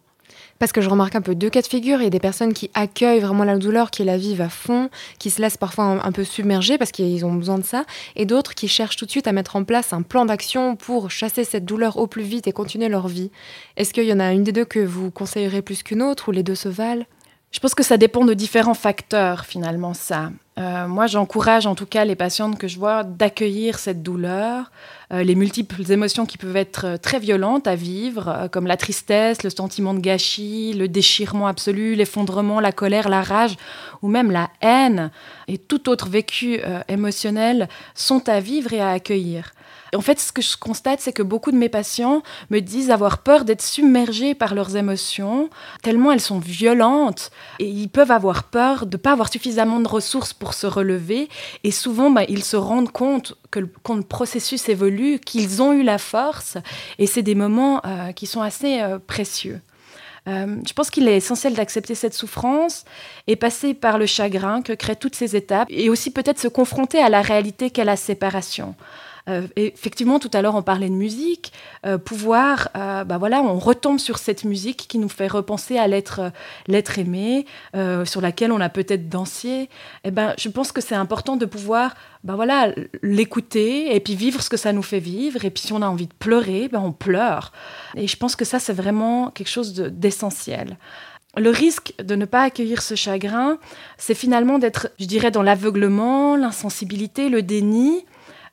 Parce 0.60 0.72
que 0.72 0.82
je 0.82 0.90
remarque 0.90 1.16
un 1.16 1.22
peu 1.22 1.36
deux 1.36 1.50
cas 1.50 1.62
de 1.62 1.68
figure. 1.68 2.00
Il 2.00 2.06
y 2.06 2.08
a 2.08 2.12
des 2.12 2.20
personnes 2.20 2.54
qui 2.54 2.72
accueillent 2.74 3.20
vraiment 3.20 3.44
la 3.44 3.58
douleur, 3.58 3.92
qui 3.92 4.04
la 4.04 4.18
vivent 4.18 4.42
à 4.42 4.50
fond, 4.50 4.90
qui 5.20 5.30
se 5.30 5.42
laissent 5.42 5.58
parfois 5.58 6.00
un, 6.04 6.12
peu 6.12 6.24
submerger 6.24 6.78
parce 6.78 6.92
qu'ils 6.92 7.26
ont 7.26 7.34
besoin 7.34 7.58
de 7.58 7.64
ça. 7.64 7.86
Et 8.16 8.26
d'autres 8.26 8.56
qui 8.56 8.68
cherchent 8.68 8.96
tout 8.96 9.06
de 9.06 9.12
suite 9.12 9.28
à 9.28 9.34
mettre 9.34 9.56
en 9.56 9.64
place 9.64 9.92
un 9.92 10.02
plan 10.02 10.26
d'action 10.26 10.76
pour 10.76 11.12
chasser 11.12 11.44
cette 11.44 11.66
douleur 11.66 11.98
au 11.98 12.08
plus 12.08 12.24
vite 12.24 12.48
et 12.48 12.54
continuer 12.54 12.88
leur 12.88 13.08
vie. 13.08 13.32
Est-ce 13.76 13.94
qu'il 13.94 14.06
y 14.06 14.14
en 14.14 14.20
a 14.20 14.32
une 14.32 14.44
des 14.44 14.54
deux 14.54 14.66
que 14.66 14.80
vous 14.80 15.12
conseillerez 15.12 15.62
plus 15.62 15.84
qu'une 15.84 16.02
autre 16.02 16.30
ou 16.30 16.32
les 16.32 16.44
deux 16.44 16.56
se 16.56 16.70
valent? 16.70 17.06
Je 17.52 17.60
pense 17.60 17.76
que 17.76 17.84
ça 17.84 17.98
dépend 17.98 18.26
de 18.26 18.34
différents 18.34 18.74
facteurs, 18.74 19.46
finalement, 19.46 19.94
ça. 19.94 20.32
Euh, 20.58 20.88
moi, 20.88 21.06
j'encourage 21.08 21.68
en 21.68 21.76
tout 21.76 21.86
cas 21.86 22.06
les 22.06 22.16
patientes 22.16 22.58
que 22.58 22.70
je 22.70 22.80
vois 22.80 23.04
d'accueillir 23.04 23.78
cette 23.78 24.02
douleur, 24.02 24.72
euh, 25.12 25.22
les 25.22 25.36
multiples 25.36 25.92
émotions 25.92 26.26
qui 26.26 26.38
peuvent 26.38 26.56
être 26.56 26.86
euh, 26.86 26.98
très 26.98 27.20
violentes 27.20 27.68
à 27.68 27.76
vivre, 27.76 28.48
comme 28.54 28.66
la 28.66 28.78
tristesse, 28.78 29.44
le 29.44 29.50
sentiment 29.50 29.94
de 29.94 30.00
gâchis, 30.00 30.74
le 30.74 30.88
déchirement 30.88 31.48
absolu, 31.48 31.96
l'effondrement, 31.96 32.62
la 32.62 32.72
colère, 32.72 33.10
la 33.10 33.22
rage, 33.22 33.58
ou 34.02 34.08
même 34.08 34.32
la 34.32 34.50
haine, 34.62 35.12
et 35.50 35.58
tout 35.58 35.90
autre 35.90 36.08
vécu 36.08 36.60
émotionnel 36.88 37.68
sont 37.94 38.30
à 38.30 38.40
vivre 38.40 38.72
et 38.74 38.82
à 38.82 38.92
accueillir. 38.92 39.52
En 39.96 40.02
fait, 40.02 40.20
ce 40.20 40.32
que 40.32 40.42
je 40.42 40.58
constate, 40.58 41.00
c'est 41.00 41.14
que 41.14 41.24
beaucoup 41.24 41.52
de 41.52 41.58
mes 41.58 41.70
patients 41.70 42.22
me 42.50 42.60
disent 42.60 42.92
avoir 42.92 43.20
peur 43.20 43.46
d'être 43.46 43.62
submergés 43.62 44.36
par 44.36 44.54
leurs 44.54 44.76
émotions, 44.76 45.50
tellement 45.84 46.12
elles 46.12 46.22
sont 46.22 46.40
violentes, 46.40 47.32
et 47.60 47.68
ils 47.68 47.90
peuvent 47.90 48.12
avoir 48.12 48.44
peur 48.44 48.86
de 48.86 48.98
ne 48.98 49.02
pas 49.02 49.14
avoir 49.14 49.32
suffisamment 49.32 49.80
de 49.80 49.88
ressources 49.88 50.34
pour 50.34 50.45
se 50.54 50.68
relever, 50.68 51.30
et 51.64 51.72
souvent, 51.72 52.12
bah, 52.12 52.24
ils 52.28 52.44
se 52.44 52.58
rendent 52.58 52.92
compte 52.92 53.38
que 53.52 53.60
le, 53.60 53.70
quand 53.84 53.96
le 53.96 54.04
processus 54.04 54.70
évolue, 54.70 55.20
qu'ils 55.20 55.62
ont 55.62 55.74
eu 55.74 55.84
la 55.84 55.98
force, 55.98 56.58
et 57.00 57.08
c'est 57.08 57.24
des 57.24 57.36
moments 57.36 57.82
euh, 57.86 58.12
qui 58.12 58.28
sont 58.28 58.42
assez 58.42 58.82
euh, 58.82 59.00
précieux. 59.00 59.62
Euh, 60.28 60.58
je 60.68 60.74
pense 60.74 60.90
qu'il 60.90 61.08
est 61.08 61.18
essentiel 61.18 61.54
d'accepter 61.54 61.94
cette 61.94 62.16
souffrance 62.16 62.84
et 63.28 63.36
passer 63.36 63.74
par 63.74 63.98
le 63.98 64.08
chagrin 64.08 64.62
que 64.64 64.74
créent 64.74 64.96
toutes 64.96 65.16
ces 65.16 65.36
étapes 65.36 65.68
et 65.70 65.90
aussi 65.90 66.10
peut-être 66.12 66.40
se 66.40 66.48
confronter 66.48 67.00
à 67.00 67.10
la 67.10 67.22
réalité 67.22 67.70
qu'est 67.70 67.84
la 67.84 67.96
séparation. 67.96 68.76
Euh, 69.28 69.48
effectivement, 69.56 70.20
tout 70.20 70.30
à 70.34 70.42
l'heure, 70.42 70.56
on 70.56 70.62
parlait 70.62 70.90
de 70.90 70.94
musique. 70.94 71.52
Euh, 71.86 71.98
pouvoir, 71.98 72.70
euh, 72.76 73.04
bah 73.04 73.18
voilà, 73.18 73.42
on 73.42 73.58
retombe 73.58 74.00
sur 74.00 74.18
cette 74.18 74.44
musique 74.44 74.86
qui 74.88 74.98
nous 75.00 75.10
fait 75.10 75.28
repenser 75.28 75.78
à 75.78 75.88
l'être, 75.88 76.32
l'être 76.68 77.00
aimé, 77.00 77.46
sur 78.06 78.22
laquelle 78.22 78.52
on 78.52 78.62
a 78.62 78.70
peut-être 78.70 79.10
dansé. 79.10 79.48
Et 79.50 79.70
eh 80.06 80.12
ben, 80.12 80.34
je 80.38 80.50
pense 80.50 80.72
que 80.72 80.82
c'est 80.82 80.96
important 80.96 81.36
de 81.38 81.46
pouvoir, 81.46 81.96
bah 82.24 82.36
voilà, 82.36 82.74
l'écouter 83.02 83.96
et 83.96 84.00
puis 84.00 84.16
vivre 84.16 84.42
ce 84.42 84.50
que 84.50 84.58
ça 84.58 84.74
nous 84.74 84.84
fait 84.84 85.00
vivre. 85.00 85.44
Et 85.46 85.50
puis, 85.50 85.64
si 85.64 85.74
on 85.74 85.82
a 85.82 85.88
envie 85.88 86.08
de 86.08 86.14
pleurer, 86.14 86.68
ben 86.68 86.80
on 86.80 86.92
pleure. 86.92 87.52
Et 87.96 88.08
je 88.08 88.18
pense 88.18 88.36
que 88.36 88.46
ça, 88.46 88.60
c'est 88.60 88.74
vraiment 88.74 89.32
quelque 89.32 89.50
chose 89.50 89.74
d'essentiel. 89.74 90.78
le 91.38 91.50
risque 91.50 91.94
de 92.02 92.16
ne 92.16 92.24
pas 92.24 92.44
accueillir 92.44 92.82
ce 92.82 92.96
chagrin, 92.96 93.58
c'est 93.98 94.16
finalement 94.16 94.58
d'être, 94.58 94.88
je 95.00 95.06
dirais, 95.06 95.32
dans 95.32 95.44
l'aveuglement, 95.44 96.38
l'insensibilité, 96.38 97.28
le 97.28 97.42
déni, 97.42 98.06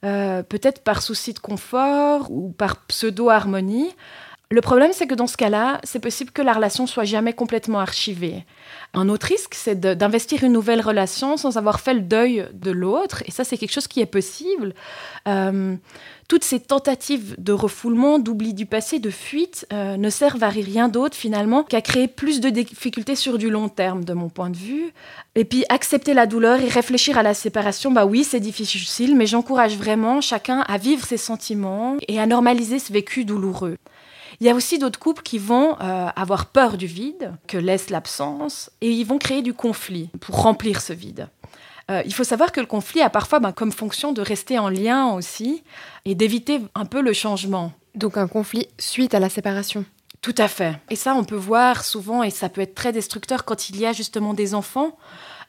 euh, 0.04 0.42
peut-être 0.42 0.82
par 0.82 1.02
souci 1.02 1.32
de 1.32 1.38
confort 1.38 2.30
ou 2.30 2.50
par 2.50 2.84
pseudo-harmonie. 2.86 3.90
Le 4.50 4.60
problème, 4.60 4.90
c'est 4.92 5.06
que 5.06 5.14
dans 5.14 5.26
ce 5.26 5.38
cas-là, 5.38 5.80
c'est 5.82 5.98
possible 5.98 6.30
que 6.30 6.42
la 6.42 6.52
relation 6.52 6.86
soit 6.86 7.04
jamais 7.04 7.32
complètement 7.32 7.78
archivée. 7.80 8.44
Un 8.92 9.08
autre 9.08 9.26
risque, 9.26 9.54
c'est 9.54 9.80
d'investir 9.80 10.44
une 10.44 10.52
nouvelle 10.52 10.82
relation 10.82 11.38
sans 11.38 11.56
avoir 11.56 11.80
fait 11.80 11.94
le 11.94 12.00
deuil 12.02 12.46
de 12.52 12.70
l'autre. 12.70 13.22
Et 13.26 13.30
ça, 13.30 13.44
c'est 13.44 13.56
quelque 13.56 13.72
chose 13.72 13.88
qui 13.88 14.00
est 14.00 14.06
possible. 14.06 14.74
Euh, 15.26 15.76
toutes 16.32 16.44
ces 16.44 16.60
tentatives 16.60 17.34
de 17.36 17.52
refoulement, 17.52 18.18
d'oubli 18.18 18.54
du 18.54 18.64
passé, 18.64 18.98
de 18.98 19.10
fuite, 19.10 19.66
euh, 19.70 19.98
ne 19.98 20.08
servent 20.08 20.42
à 20.42 20.48
rien 20.48 20.88
d'autre 20.88 21.14
finalement 21.14 21.62
qu'à 21.62 21.82
créer 21.82 22.08
plus 22.08 22.40
de 22.40 22.48
difficultés 22.48 23.16
sur 23.16 23.36
du 23.36 23.50
long 23.50 23.68
terme, 23.68 24.02
de 24.02 24.14
mon 24.14 24.30
point 24.30 24.48
de 24.48 24.56
vue. 24.56 24.94
Et 25.34 25.44
puis 25.44 25.66
accepter 25.68 26.14
la 26.14 26.24
douleur 26.24 26.62
et 26.62 26.68
réfléchir 26.68 27.18
à 27.18 27.22
la 27.22 27.34
séparation, 27.34 27.90
bah 27.90 28.06
oui, 28.06 28.24
c'est 28.24 28.40
difficile, 28.40 29.14
mais 29.14 29.26
j'encourage 29.26 29.76
vraiment 29.76 30.22
chacun 30.22 30.60
à 30.60 30.78
vivre 30.78 31.04
ses 31.04 31.18
sentiments 31.18 31.98
et 32.08 32.18
à 32.18 32.24
normaliser 32.24 32.78
ce 32.78 32.94
vécu 32.94 33.26
douloureux. 33.26 33.76
Il 34.40 34.46
y 34.46 34.48
a 34.48 34.54
aussi 34.54 34.78
d'autres 34.78 34.98
couples 34.98 35.22
qui 35.22 35.36
vont 35.36 35.76
euh, 35.82 36.08
avoir 36.16 36.46
peur 36.46 36.78
du 36.78 36.86
vide 36.86 37.34
que 37.46 37.58
laisse 37.58 37.90
l'absence 37.90 38.70
et 38.80 38.90
ils 38.90 39.04
vont 39.04 39.18
créer 39.18 39.42
du 39.42 39.52
conflit 39.52 40.08
pour 40.18 40.40
remplir 40.40 40.80
ce 40.80 40.94
vide. 40.94 41.28
Euh, 41.92 42.02
il 42.06 42.14
faut 42.14 42.24
savoir 42.24 42.52
que 42.52 42.60
le 42.60 42.66
conflit 42.66 43.02
a 43.02 43.10
parfois 43.10 43.38
ben, 43.38 43.52
comme 43.52 43.72
fonction 43.72 44.12
de 44.12 44.22
rester 44.22 44.58
en 44.58 44.68
lien 44.68 45.12
aussi 45.12 45.62
et 46.04 46.14
d'éviter 46.14 46.60
un 46.74 46.86
peu 46.86 47.02
le 47.02 47.12
changement. 47.12 47.72
Donc 47.94 48.16
un 48.16 48.28
conflit 48.28 48.68
suite 48.78 49.14
à 49.14 49.20
la 49.20 49.28
séparation. 49.28 49.84
Tout 50.22 50.34
à 50.38 50.48
fait. 50.48 50.74
Et 50.88 50.96
ça, 50.96 51.14
on 51.14 51.24
peut 51.24 51.36
voir 51.36 51.84
souvent, 51.84 52.22
et 52.22 52.30
ça 52.30 52.48
peut 52.48 52.60
être 52.60 52.76
très 52.76 52.92
destructeur 52.92 53.44
quand 53.44 53.68
il 53.68 53.78
y 53.78 53.86
a 53.86 53.92
justement 53.92 54.34
des 54.34 54.54
enfants. 54.54 54.96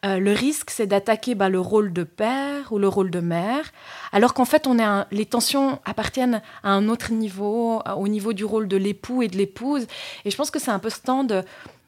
euh, 0.03 0.17
le 0.17 0.33
risque, 0.33 0.71
c'est 0.71 0.87
d'attaquer 0.87 1.35
bah, 1.35 1.47
le 1.47 1.59
rôle 1.59 1.93
de 1.93 2.03
père 2.03 2.73
ou 2.73 2.79
le 2.79 2.87
rôle 2.89 3.11
de 3.11 3.21
mère, 3.21 3.71
alors 4.11 4.33
qu'en 4.33 4.45
fait, 4.45 4.67
on 4.67 4.79
est 4.79 5.05
les 5.11 5.25
tensions 5.25 5.79
appartiennent 5.85 6.41
à 6.63 6.71
un 6.71 6.89
autre 6.89 7.13
niveau, 7.13 7.81
au 7.95 8.07
niveau 8.07 8.33
du 8.33 8.43
rôle 8.43 8.67
de 8.67 8.75
l'époux 8.75 9.21
et 9.21 9.27
de 9.27 9.37
l'épouse. 9.37 9.85
Et 10.25 10.31
je 10.31 10.35
pense 10.35 10.51
que 10.51 10.59
c'est 10.59 10.71
un 10.71 10.79
peu 10.79 10.89
ce 10.89 10.99
temps 10.99 11.23
de, 11.23 11.43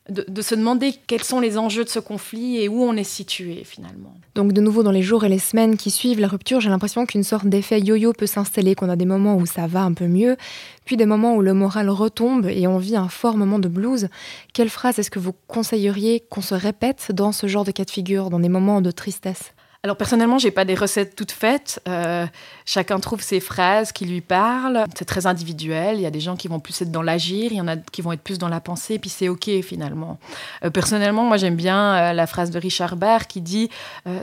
de, 0.10 0.42
se 0.42 0.54
demander 0.54 0.94
quels 1.08 1.24
sont 1.24 1.40
les 1.40 1.58
enjeux 1.58 1.84
de 1.84 1.90
ce 1.90 1.98
conflit 1.98 2.58
et 2.58 2.70
où 2.70 2.84
on 2.84 2.96
est 2.96 3.04
situé 3.04 3.64
finalement. 3.64 4.14
Donc 4.36 4.54
de 4.54 4.62
nouveau 4.62 4.84
dans 4.84 4.92
les 4.92 5.02
jours 5.02 5.24
et 5.26 5.30
les 5.30 5.40
semaines 5.40 5.78
qui 5.78 5.90
suivent 5.90 6.20
la 6.20 6.28
rupture, 6.28 6.62
j'ai 6.62 6.70
l'impression 6.70 7.08
qu'une 7.08 7.24
sorte 7.24 7.48
d'effet 7.48 7.80
yo-yo 7.80 8.14
peut 8.14 8.28
s'installer, 8.28 8.76
qu'on 8.76 8.90
a 8.90 8.96
des 8.96 9.06
moments 9.06 9.36
où 9.36 9.48
ça 9.48 9.66
va 9.66 9.82
un 9.82 9.94
peu 9.94 10.08
mieux, 10.08 10.38
puis 10.86 10.96
des 10.96 11.08
moments 11.08 11.36
où 11.36 11.42
le 11.42 11.56
moral 11.56 11.90
retombe 11.90 12.46
et 12.46 12.68
on 12.68 12.78
vit 12.78 12.96
un 12.96 13.10
fort 13.10 13.36
moment 13.36 13.58
de 13.58 13.68
blues. 13.68 14.10
Quelle 14.54 14.70
phrase 14.70 15.00
est-ce 15.00 15.10
que 15.10 15.20
vous 15.20 15.34
conseilleriez 15.48 16.24
qu'on 16.30 16.42
se 16.42 16.54
répète 16.54 17.12
dans 17.12 17.32
ce 17.32 17.48
genre 17.48 17.66
de 17.66 17.72
cas 17.72 17.86
de 17.86 17.92
figure, 17.92 18.30
dans 18.30 18.40
des 18.40 18.50
moments 18.50 18.82
de 18.82 18.92
tristesse? 18.92 19.55
Alors 19.86 19.98
personnellement, 19.98 20.40
j'ai 20.40 20.50
pas 20.50 20.66
des 20.66 20.74
recettes 20.74 21.16
toutes 21.16 21.32
faites. 21.32 21.80
Euh, 21.88 22.26
chacun 22.66 23.00
trouve 23.00 23.22
ses 23.22 23.40
phrases 23.40 23.92
qui 23.92 24.08
lui 24.08 24.22
parlent. 24.22 24.84
C'est 24.98 25.06
très 25.06 25.28
individuel. 25.28 25.98
Il 25.98 26.02
y 26.02 26.08
a 26.08 26.10
des 26.10 26.20
gens 26.20 26.36
qui 26.36 26.48
vont 26.48 26.60
plus 26.60 26.82
être 26.82 26.90
dans 26.90 27.04
l'agir, 27.04 27.52
il 27.52 27.58
y 27.58 27.62
en 27.62 27.68
a 27.68 27.78
qui 27.78 28.02
vont 28.02 28.12
être 28.12 28.24
plus 28.24 28.40
dans 28.40 28.50
la 28.50 28.60
pensée, 28.60 28.96
et 28.96 29.00
puis 29.00 29.12
c'est 29.12 29.30
ok 29.30 29.48
finalement. 29.62 30.18
Euh, 30.64 30.72
personnellement, 30.72 31.26
moi 31.26 31.38
j'aime 31.38 31.56
bien 31.56 31.94
euh, 31.94 32.14
la 32.14 32.26
phrase 32.26 32.50
de 32.50 32.58
Richard 32.58 32.96
Bach 32.96 33.28
qui 33.28 33.42
dit 33.42 33.70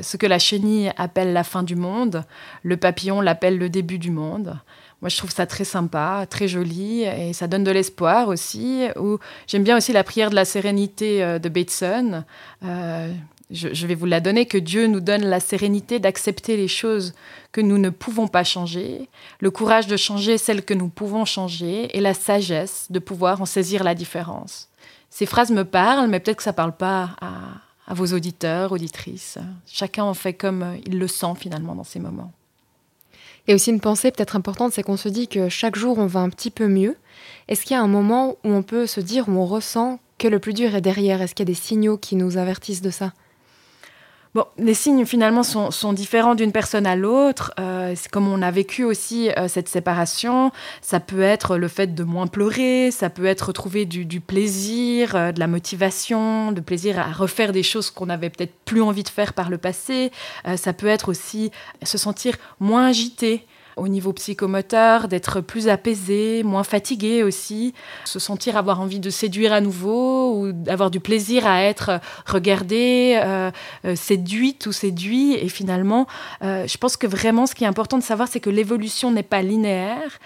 ce 0.00 0.16
que 0.16 0.26
la 0.26 0.40
chenille 0.40 0.90
appelle 0.96 1.32
la 1.32 1.44
fin 1.44 1.62
du 1.62 1.76
monde, 1.76 2.24
le 2.64 2.76
papillon 2.76 3.20
l'appelle 3.20 3.56
le 3.56 3.68
début 3.68 4.00
du 4.00 4.10
monde. 4.10 4.58
Moi, 5.00 5.08
je 5.08 5.16
trouve 5.16 5.30
ça 5.30 5.46
très 5.46 5.64
sympa, 5.64 6.26
très 6.30 6.46
joli, 6.46 7.02
et 7.02 7.32
ça 7.32 7.48
donne 7.48 7.64
de 7.64 7.70
l'espoir 7.72 8.28
aussi. 8.28 8.86
J'aime 9.48 9.64
bien 9.64 9.76
aussi 9.76 9.92
la 9.92 10.04
prière 10.04 10.30
de 10.30 10.36
la 10.36 10.44
sérénité 10.44 11.38
de 11.40 11.48
Bateson 11.48 12.24
je, 13.52 13.86
vais 13.86 13.94
vous 13.94 14.06
la 14.06 14.20
donner, 14.20 14.46
que 14.46 14.58
Dieu 14.58 14.86
nous 14.86 15.00
donne 15.00 15.24
la 15.24 15.40
sérénité 15.40 15.98
d'accepter 15.98 16.56
les 16.56 16.68
choses 16.68 17.14
que 17.52 17.60
nous 17.60 17.78
ne 17.78 17.90
pouvons 17.90 18.26
pas 18.26 18.44
changer, 18.44 19.08
le 19.40 19.50
courage 19.50 19.86
de 19.86 19.96
changer 19.96 20.38
celles 20.38 20.64
que 20.64 20.74
nous 20.74 20.88
pouvons 20.88 21.24
changer 21.24 21.96
et 21.96 22.00
la 22.00 22.14
sagesse 22.14 22.86
de 22.90 22.98
pouvoir 22.98 23.42
en 23.42 23.46
saisir 23.46 23.84
la 23.84 23.94
différence. 23.94 24.68
Ces 25.10 25.26
phrases 25.26 25.50
me 25.50 25.64
parlent, 25.64 26.08
mais 26.08 26.20
peut-être 26.20 26.38
que 26.38 26.42
ça 26.42 26.52
ne 26.52 26.56
parle 26.56 26.76
pas 26.76 27.10
à, 27.20 27.94
vos 27.94 28.06
auditeurs, 28.14 28.72
auditrices. 28.72 29.36
Chacun 29.66 30.04
en 30.04 30.14
fait 30.14 30.32
comme 30.32 30.78
il 30.86 30.98
le 30.98 31.06
sent 31.06 31.34
finalement 31.38 31.74
dans 31.74 31.84
ces 31.84 32.00
moments. 32.00 32.32
Et 33.46 33.54
aussi 33.54 33.70
une 33.70 33.80
pensée 33.80 34.10
peut-être 34.10 34.36
importante, 34.36 34.72
c'est 34.72 34.82
qu'on 34.82 34.96
se 34.96 35.08
dit 35.10 35.28
que 35.28 35.50
chaque 35.50 35.76
jour 35.76 35.98
on 35.98 36.06
va 36.06 36.20
un 36.20 36.30
petit 36.30 36.50
peu 36.50 36.68
mieux. 36.68 36.96
Est-ce 37.48 37.62
qu'il 37.66 37.74
y 37.74 37.78
a 37.78 37.82
un 37.82 37.88
moment 37.88 38.36
où 38.44 38.50
on 38.50 38.62
peut 38.62 38.86
se 38.86 39.00
dire, 39.00 39.28
où 39.28 39.32
on 39.32 39.44
ressent 39.44 39.98
que 40.16 40.28
le 40.28 40.38
plus 40.38 40.54
dur 40.54 40.74
est 40.74 40.80
derrière? 40.80 41.20
Est-ce 41.20 41.34
qu'il 41.34 41.46
y 41.46 41.50
a 41.50 41.52
des 41.52 41.60
signaux 41.60 41.98
qui 41.98 42.16
nous 42.16 42.38
avertissent 42.38 42.82
de 42.82 42.90
ça? 42.90 43.12
Bon, 44.34 44.46
les 44.56 44.72
signes 44.72 45.04
finalement 45.04 45.42
sont, 45.42 45.92
différents 45.92 46.34
d'une 46.34 46.52
personne 46.52 46.86
à 46.86 46.96
l'autre. 46.96 47.52
Euh, 47.60 47.94
comme 48.10 48.28
on 48.28 48.40
a 48.40 48.50
vécu 48.50 48.82
aussi 48.82 49.30
euh, 49.30 49.46
cette 49.46 49.68
séparation. 49.68 50.50
Ça 50.80 51.00
peut 51.00 51.20
être 51.20 51.58
le 51.58 51.68
fait 51.68 51.94
de 51.94 52.02
moins 52.02 52.26
pleurer, 52.26 52.90
ça 52.90 53.10
peut 53.10 53.26
être 53.26 53.52
trouver 53.52 53.84
du, 53.84 54.20
plaisir, 54.20 55.14
euh, 55.14 55.32
de 55.32 55.40
la 55.40 55.48
motivation, 55.48 56.50
de 56.52 56.62
plaisir 56.62 56.98
à 56.98 57.12
refaire 57.12 57.52
des 57.52 57.62
choses 57.62 57.90
qu'on 57.90 58.08
avait 58.08 58.30
peut-être 58.30 58.54
plus 58.64 58.80
envie 58.80 59.02
de 59.02 59.10
faire 59.10 59.34
par 59.34 59.50
le 59.50 59.58
passé. 59.58 60.10
ça 60.56 60.72
peut 60.72 60.86
être 60.86 61.10
aussi 61.10 61.50
se 61.82 61.98
sentir 61.98 62.36
moins 62.58 62.86
agité 62.86 63.46
au 63.76 63.88
niveau 63.88 64.12
psychomoteur, 64.12 65.08
d'être 65.08 65.40
plus 65.40 65.68
apaisé, 65.68 66.42
moins 66.42 66.64
fatigué 66.64 67.22
aussi, 67.22 67.74
se 68.04 68.18
sentir 68.18 68.56
avoir 68.56 68.80
envie 68.80 69.00
de 69.00 69.10
séduire 69.10 69.52
à 69.52 69.60
nouveau 69.60 70.38
ou 70.38 70.52
d'avoir 70.52 70.90
du 70.90 71.00
plaisir 71.00 71.46
à 71.46 71.62
être 71.62 72.00
regardé, 72.26 73.20
euh, 73.22 73.50
euh, 73.84 73.96
séduite 73.96 74.66
ou 74.66 74.72
séduit. 74.72 75.34
Et 75.34 75.48
finalement, 75.48 76.06
euh, 76.42 76.66
je 76.66 76.76
pense 76.78 76.96
que 76.96 77.06
vraiment 77.06 77.46
ce 77.46 77.54
qui 77.54 77.64
est 77.64 77.66
important 77.66 77.98
de 77.98 78.02
savoir, 78.02 78.28
c'est 78.28 78.40
que 78.40 78.50
l'évolution 78.50 79.10
n'est 79.10 79.22
pas 79.22 79.42
linéaire. 79.42 80.18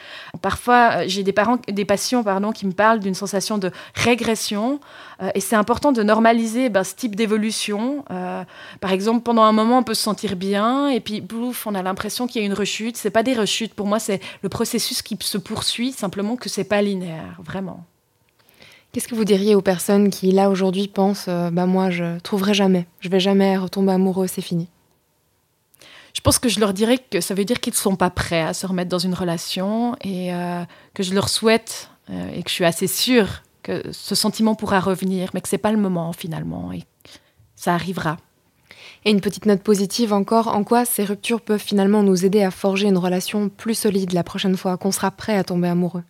Parfois, 0.43 1.07
j'ai 1.07 1.23
des 1.23 1.33
parents, 1.33 1.59
des 1.69 1.85
patients 1.85 2.23
pardon, 2.23 2.53
qui 2.53 2.67
me 2.67 2.73
parlent 2.73 3.01
d'une 3.01 3.15
sensation 3.15 3.59
de 3.59 3.71
régression. 3.95 4.81
et 5.35 5.41
c'est 5.41 5.57
important 5.57 5.93
de 5.93 6.03
normaliser 6.03 6.69
ben, 6.69 6.85
ce 6.85 6.95
type 6.95 7.17
d'évolution. 7.17 8.05
par 8.81 8.93
exemple, 8.93 9.23
pendant 9.23 9.43
un 9.43 9.53
moment, 9.53 9.79
on 9.79 9.83
peut 9.83 9.95
se 9.95 10.03
sentir 10.03 10.37
bien 10.37 10.89
et 10.89 11.01
puis, 11.01 11.21
bouf, 11.21 11.67
on 11.67 11.75
a 11.75 11.83
l'impression 11.83 12.27
qu'il 12.27 12.41
y 12.41 12.45
a 12.45 12.47
une 12.47 12.55
rechute. 12.55 12.97
C'est 12.97 13.11
pas 13.11 13.23
rechute. 13.37 13.75
Pour 13.75 13.87
moi, 13.87 13.99
c'est 13.99 14.20
le 14.42 14.49
processus 14.49 15.03
qui 15.03 15.16
se 15.20 15.38
poursuit, 15.38 15.92
simplement 15.92 16.37
que 16.37 16.49
c'est 16.49 16.64
pas 16.64 16.83
linéaire, 16.83 17.38
vraiment. 17.42 17.85
Qu'est-ce 18.92 19.09
que 19.09 19.14
vous 19.14 19.25
diriez 19.25 19.55
aux 19.55 19.62
personnes 19.62 20.11
qui, 20.11 20.33
là, 20.33 20.49
aujourd'hui, 20.49 20.88
pensent 20.88 21.27
euh, 21.29 21.51
bah, 21.51 21.66
moi, 21.66 21.90
je 21.90 22.18
trouverai 22.20 22.55
jamais, 22.55 22.87
je 23.01 23.09
vais 23.09 23.20
jamais 23.20 23.57
retomber 23.57 23.92
amoureux, 23.92 24.27
c'est 24.27 24.42
fini? 24.42 24.68
Je 26.14 26.22
pense 26.22 26.38
que 26.38 26.49
je 26.49 26.61
leur 26.61 26.72
dirais 26.72 26.99
que 26.99 27.20
ça 27.20 27.35
veut 27.35 27.44
dire 27.44 27.61
qu'ils 27.61 27.75
ne 27.75 27.77
sont 27.77 27.94
pas 27.94 28.09
prêts 28.09 28.40
à 28.40 28.55
se 28.55 28.66
remettre 28.66 28.88
dans 28.88 28.99
une 28.99 29.12
relation 29.12 29.96
et 30.01 30.33
euh, 30.33 30.64
que 30.94 31.03
je 31.03 31.12
leur 31.12 31.29
souhaite 31.29 31.90
euh, 32.09 32.31
et 32.35 32.42
que 32.42 32.49
je 32.49 32.55
suis 32.55 32.64
assez 32.64 32.87
sûre 32.87 33.42
que 33.62 33.83
ce 33.92 34.14
sentiment 34.14 34.55
pourra 34.55 34.81
revenir, 34.81 35.29
mais 35.35 35.42
que 35.42 35.49
c'est 35.49 35.59
pas 35.59 35.72
le 35.72 35.77
moment 35.77 36.14
finalement 36.14 36.72
et 36.72 36.85
ça 37.55 37.75
arrivera. 37.75 38.16
Et 39.07 39.11
une 39.11 39.21
petite 39.21 39.47
note 39.47 39.62
positive 39.62 40.12
encore, 40.12 40.49
en 40.49 40.64
quoi 40.64 40.85
ces 40.85 41.05
ruptures 41.05 41.40
peuvent 41.40 41.62
finalement 41.62 42.03
nous 42.03 42.25
aider 42.25 42.42
à 42.42 42.51
forger 42.51 42.88
une 42.88 42.99
relation 42.99 43.49
plus 43.49 43.77
solide 43.77 44.12
la 44.12 44.25
prochaine 44.25 44.57
fois 44.57 44.77
qu'on 44.77 44.90
sera 44.90 45.12
prêt 45.12 45.37
à 45.37 45.45
tomber 45.45 45.69
amoureux? 45.69 46.03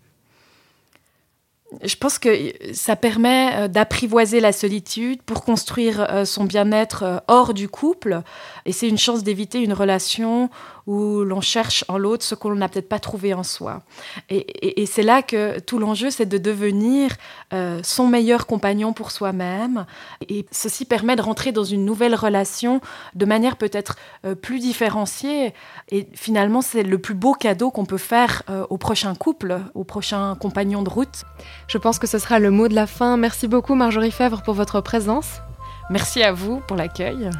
Je 1.82 1.94
pense 1.96 2.18
que 2.18 2.30
ça 2.72 2.96
permet 2.96 3.50
euh, 3.54 3.68
d'apprivoiser 3.68 4.40
la 4.40 4.52
solitude 4.52 5.20
pour 5.22 5.44
construire 5.44 6.06
euh, 6.10 6.24
son 6.24 6.44
bien-être 6.44 7.02
euh, 7.02 7.18
hors 7.28 7.52
du 7.52 7.68
couple. 7.68 8.22
Et 8.66 8.72
c'est 8.72 8.88
une 8.88 8.98
chance 8.98 9.22
d'éviter 9.22 9.62
une 9.62 9.72
relation 9.72 10.50
où 10.86 11.22
l'on 11.22 11.40
cherche 11.40 11.84
en 11.88 11.98
l'autre 11.98 12.24
ce 12.24 12.34
qu'on 12.34 12.54
n'a 12.54 12.68
peut-être 12.68 12.88
pas 12.88 12.98
trouvé 12.98 13.32
en 13.32 13.42
soi. 13.42 13.82
Et, 14.28 14.86
c'est 14.86 15.02
là 15.02 15.22
que 15.22 15.58
tout 15.60 15.78
l'enjeu, 15.78 16.10
c'est 16.10 16.26
de 16.26 16.38
devenir 16.38 17.10
euh, 17.52 17.80
son 17.82 18.06
meilleur 18.06 18.46
compagnon 18.46 18.92
pour 18.92 19.10
soi-même. 19.10 19.86
Et 20.28 20.46
ceci 20.50 20.84
permet 20.84 21.16
de 21.16 21.22
rentrer 21.22 21.52
dans 21.52 21.64
une 21.64 21.84
nouvelle 21.84 22.14
relation 22.14 22.80
de 23.14 23.24
manière 23.24 23.56
peut-être 23.56 23.96
euh, 24.24 24.34
plus 24.34 24.58
différenciée. 24.58 25.54
Et 25.90 26.08
finalement, 26.14 26.60
c'est 26.60 26.82
le 26.82 26.98
plus 26.98 27.14
beau 27.14 27.34
cadeau 27.34 27.70
qu'on 27.70 27.84
peut 27.84 27.98
faire 27.98 28.42
euh, 28.50 28.66
au 28.70 28.78
prochain 28.78 29.14
couple, 29.14 29.60
au 29.74 29.84
prochain 29.84 30.36
compagnon 30.36 30.82
de 30.82 30.90
route. 30.90 31.24
Je 31.68 31.78
pense 31.78 31.98
que 31.98 32.06
ce 32.06 32.18
sera 32.18 32.38
le 32.38 32.50
mot 32.50 32.68
de 32.68 32.74
la 32.74 32.86
fin. 32.86 33.16
Merci 33.16 33.48
beaucoup 33.48 33.74
Marjorie 33.74 34.12
Fèvre 34.12 34.42
pour 34.42 34.54
votre 34.54 34.80
présence. 34.80 35.40
Merci 35.88 36.22
à 36.22 36.32
vous 36.32 36.60
pour 36.66 36.76
l'accueil. 36.76 37.30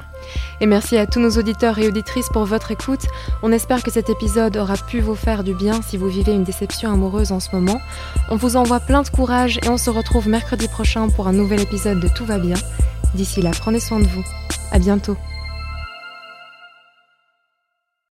Et 0.60 0.66
merci 0.66 0.96
à 0.96 1.06
tous 1.06 1.20
nos 1.20 1.30
auditeurs 1.30 1.78
et 1.78 1.88
auditrices 1.88 2.28
pour 2.28 2.44
votre 2.44 2.70
écoute. 2.70 3.06
On 3.42 3.52
espère 3.52 3.82
que 3.82 3.90
cet 3.90 4.08
épisode 4.08 4.56
aura 4.56 4.76
pu 4.76 5.00
vous 5.00 5.14
faire 5.14 5.44
du 5.44 5.54
bien 5.54 5.82
si 5.82 5.96
vous 5.96 6.08
vivez 6.08 6.32
une 6.32 6.44
déception 6.44 6.92
amoureuse 6.92 7.32
en 7.32 7.40
ce 7.40 7.54
moment. 7.54 7.80
On 8.30 8.36
vous 8.36 8.56
envoie 8.56 8.80
plein 8.80 9.02
de 9.02 9.08
courage 9.08 9.58
et 9.64 9.68
on 9.68 9.78
se 9.78 9.90
retrouve 9.90 10.28
mercredi 10.28 10.68
prochain 10.68 11.08
pour 11.08 11.26
un 11.26 11.32
nouvel 11.32 11.60
épisode 11.60 12.00
de 12.00 12.08
Tout 12.08 12.24
va 12.24 12.38
bien. 12.38 12.56
D'ici 13.14 13.42
là, 13.42 13.50
prenez 13.58 13.80
soin 13.80 13.98
de 13.98 14.06
vous. 14.06 14.24
À 14.70 14.78
bientôt. 14.78 15.16